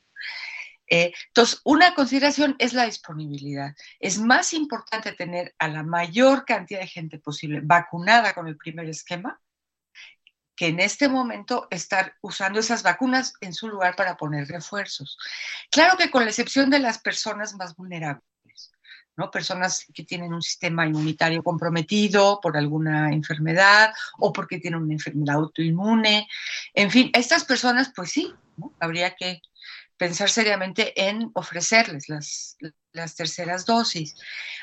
[0.88, 3.74] Eh, entonces, una consideración es la disponibilidad.
[4.00, 8.88] Es más importante tener a la mayor cantidad de gente posible vacunada con el primer
[8.88, 9.40] esquema
[10.58, 15.16] que en este momento estar usando esas vacunas en su lugar para poner refuerzos.
[15.70, 18.72] Claro que con la excepción de las personas más vulnerables,
[19.16, 19.30] ¿no?
[19.30, 25.36] Personas que tienen un sistema inmunitario comprometido por alguna enfermedad o porque tienen una enfermedad
[25.36, 26.26] autoinmune.
[26.74, 28.34] En fin, estas personas, pues sí,
[28.80, 29.40] habría que
[29.98, 32.56] pensar seriamente en ofrecerles las,
[32.92, 34.14] las terceras dosis.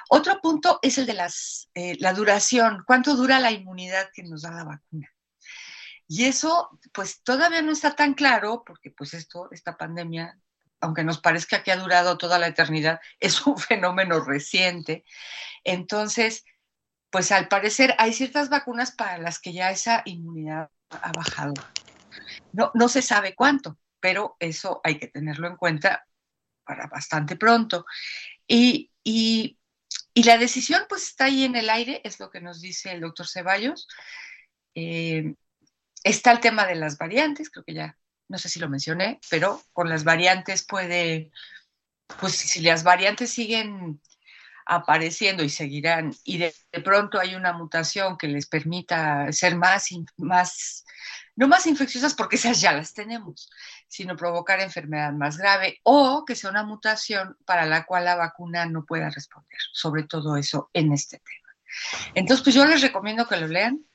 [0.10, 2.84] Otro punto es el de las, eh, la duración.
[2.88, 5.12] ¿Cuánto dura la inmunidad que nos da la vacuna?
[6.08, 10.40] Y eso, pues todavía no está tan claro, porque pues esto, esta pandemia,
[10.80, 15.04] aunque nos parezca que ha durado toda la eternidad, es un fenómeno reciente.
[15.64, 16.46] Entonces,
[17.10, 21.54] pues al parecer hay ciertas vacunas para las que ya esa inmunidad ha bajado.
[22.54, 26.06] No, no se sabe cuánto, pero eso hay que tenerlo en cuenta
[26.64, 27.88] para bastante pronto.
[28.48, 29.58] Y, y,
[30.14, 33.28] la decisión pues está ahí en el aire, es lo que nos dice el doctor
[33.28, 33.88] Ceballos.
[34.76, 35.34] Eh,
[36.04, 37.98] Está el tema de las variantes, creo que ya,
[38.28, 41.32] no sé si lo mencioné, pero con las variantes puede,
[42.20, 44.00] pues si las variantes siguen
[44.68, 46.54] apareciendo y seguirán, y de,
[46.84, 49.88] pronto hay una mutación que les permita ser más,
[50.18, 50.86] más,
[51.36, 53.50] no más infecciosas porque esas ya las tenemos,
[53.88, 58.66] sino provocar enfermedad más grave o que sea una mutación para la cual la vacuna
[58.66, 61.46] no pueda responder, sobre todo eso en este tema.
[62.14, 63.86] Entonces, pues yo les recomiendo que lo lean.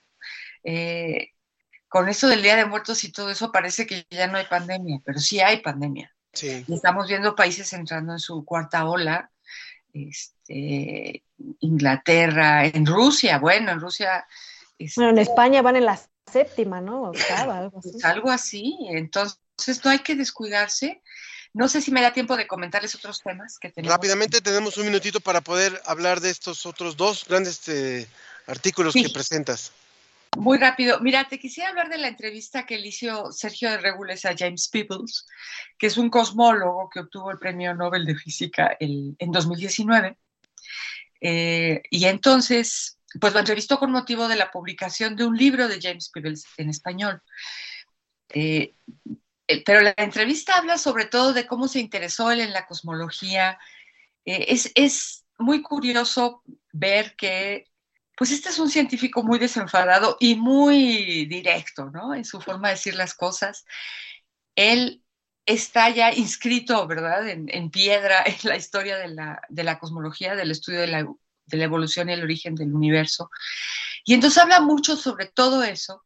[0.62, 1.30] Eh,
[1.88, 5.00] con eso del Día de Muertos y todo eso parece que ya no hay pandemia,
[5.04, 6.14] pero sí hay pandemia.
[6.32, 6.64] Sí.
[6.68, 9.32] estamos viendo países entrando en su cuarta ola,
[9.92, 11.24] este,
[11.58, 14.24] Inglaterra, en Rusia, bueno, en Rusia.
[14.78, 17.10] Este, bueno, en España van en la séptima, ¿no?
[17.10, 17.90] Octava, algo así.
[17.90, 19.40] Pues algo así, entonces
[19.84, 21.02] no hay que descuidarse.
[21.52, 23.94] No sé si me da tiempo de comentarles otros temas que tenemos.
[23.94, 28.06] Rápidamente tenemos un minutito para poder hablar de estos otros dos grandes eh,
[28.46, 29.72] artículos que presentas.
[30.36, 31.00] Muy rápido.
[31.00, 34.68] Mira, te quisiera hablar de la entrevista que le hizo Sergio de Regules a James
[34.68, 35.26] Peebles,
[35.76, 40.16] que es un cosmólogo que obtuvo el Premio Nobel de Física en 2019.
[41.20, 45.80] Eh, y entonces, pues lo entrevistó con motivo de la publicación de un libro de
[45.80, 47.20] James Peebles en español.
[48.28, 48.74] Eh,
[49.64, 53.58] pero la entrevista habla sobre todo de cómo se interesó él en la cosmología.
[54.24, 56.42] es, es muy curioso
[56.72, 57.70] ver que
[58.20, 62.14] pues este es un científico muy desenfadado y muy directo, ¿no?
[62.14, 63.64] En su forma de decir las cosas.
[64.54, 65.02] Él
[65.46, 69.08] está ya inscrito, ¿verdad?, en, piedra en la historia de
[69.64, 71.06] la, cosmología, del estudio de la,
[71.46, 73.30] de la, evolución y el origen del universo.
[74.04, 76.04] Y entonces habla mucho sobre todo eso,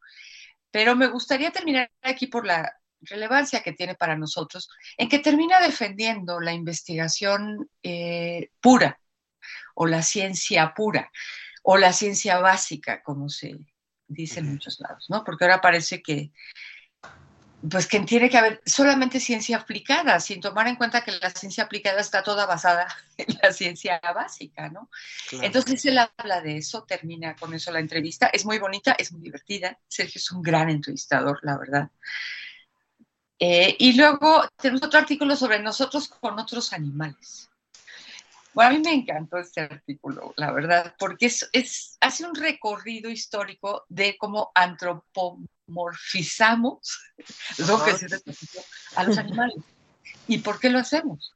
[0.70, 2.72] pero me gustaría terminar aquí por la
[3.06, 8.98] relevancia que tiene para nosotros, en que termina defendiendo la investigación eh, pura
[9.74, 11.10] o la ciencia pura
[11.62, 13.58] o la ciencia básica, como se
[14.06, 15.24] dice en muchos lados, ¿no?
[15.24, 16.30] Porque ahora parece que,
[17.68, 21.64] pues que tiene que haber solamente ciencia aplicada, sin tomar en cuenta que la ciencia
[21.64, 22.86] aplicada está toda basada
[23.16, 24.90] en la ciencia básica, ¿no?
[25.32, 29.22] Entonces él habla de eso, termina con eso la entrevista, es muy bonita, es muy
[29.22, 31.90] divertida, Sergio es un gran entrevistador, la verdad.
[33.38, 37.50] Eh, y luego tenemos otro artículo sobre nosotros con otros animales.
[38.52, 43.10] Bueno, a mí me encantó este artículo, la verdad, porque es, es, hace un recorrido
[43.10, 47.00] histórico de cómo antropomorfizamos
[47.66, 48.06] lo que se
[48.94, 49.56] a los animales
[50.28, 51.34] y por qué lo hacemos.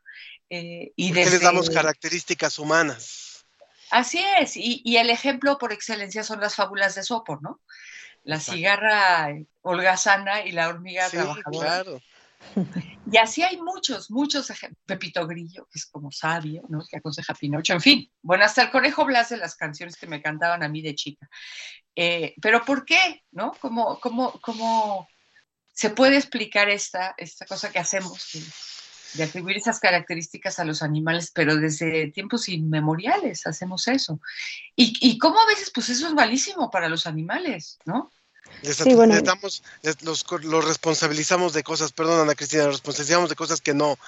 [0.49, 3.44] Eh, y ¿Por qué les damos características humanas?
[3.90, 7.61] Así es, y, y, el ejemplo por excelencia son las fábulas de Sopo, ¿no?
[8.29, 11.83] La cigarra holgazana y la hormiga sí, trabajadora.
[11.83, 12.01] Claro.
[13.11, 14.85] Y así hay muchos, muchos ejemplos.
[14.85, 16.85] Pepito Grillo, que es como sabio, ¿no?
[16.87, 18.12] Que aconseja Pinocho, en fin.
[18.20, 21.26] Bueno, hasta el Conejo Blas de las canciones que me cantaban a mí de chica.
[21.97, 23.24] Eh, pero ¿por qué?
[23.31, 23.53] ¿No?
[23.62, 25.09] ¿Cómo, cómo, cómo
[25.72, 28.29] se puede explicar esta, esta cosa que hacemos
[29.14, 34.20] de, atribuir esas características a los animales, pero desde tiempos inmemoriales hacemos eso?
[34.76, 38.11] Y, y cómo a veces, pues eso es malísimo para los animales, ¿no?
[38.62, 43.98] Les, los, responsabilizamos de cosas, perdón Ana Cristina, los responsabilizamos de cosas que no,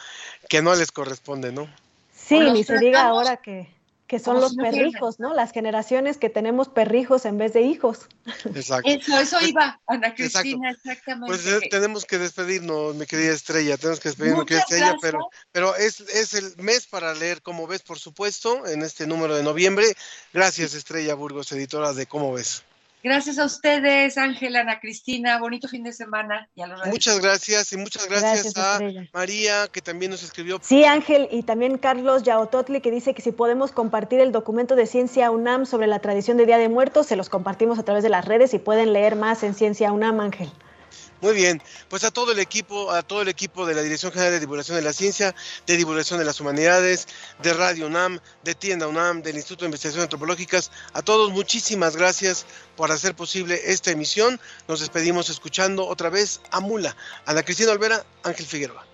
[0.49, 1.69] que no les corresponden, ¿no?
[2.13, 3.69] Sí, ni se diga ahora que,
[4.11, 5.35] que son los perrijos, ¿no?
[5.35, 8.09] Las generaciones que tenemos perrijos en vez de hijos.
[8.57, 8.91] Exacto.
[8.91, 11.29] Eso, eso pues, iba, Ana Cristina, exactamente.
[11.29, 15.31] Pues eh, tenemos que despedirnos, mi querida Estrella, tenemos que despedirnos, mi querida Estrella, pero,
[15.53, 19.45] pero es, es el mes para leer Cómo ves, por supuesto, en este número de
[19.45, 19.87] noviembre.
[20.33, 22.65] Gracias, Estrella Burgos, editora de Cómo ves.
[23.03, 25.39] Gracias a ustedes, Ángela, Ana Cristina.
[25.39, 26.49] Bonito fin de semana.
[26.87, 28.79] muchas gracias y muchas gracias, a
[29.13, 30.59] María, que también nos escribió.
[30.63, 34.87] Sí, Ángel, y también Carlos Yaototli, que dice que si podemos compartir el documento de
[34.87, 38.11] Ciencia UNAM sobre la tradición de Día de Muertos, se los compartimos a través de
[38.11, 40.51] las redes y pueden leer más en Ciencia UNAM, Ángel.
[41.21, 44.33] Muy bien, pues a todo el equipo, a todo el equipo de la Dirección General
[44.33, 45.35] de Divulgación de la Ciencia,
[45.67, 47.09] de Divulgación de las Humanidades,
[47.43, 52.47] de Radio UNAM, de Tienda UNAM, del Instituto de Investigaciones Antropológicas, a todos muchísimas gracias
[52.77, 54.41] por hacer posible esta emisión.
[54.67, 56.97] Nos despedimos escuchando otra vez a Mula,
[57.27, 58.87] Ana Cristina Olvera, Ángel Figueroa.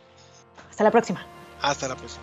[0.68, 1.27] Hasta la próxima.
[1.62, 2.22] Hasta la próxima.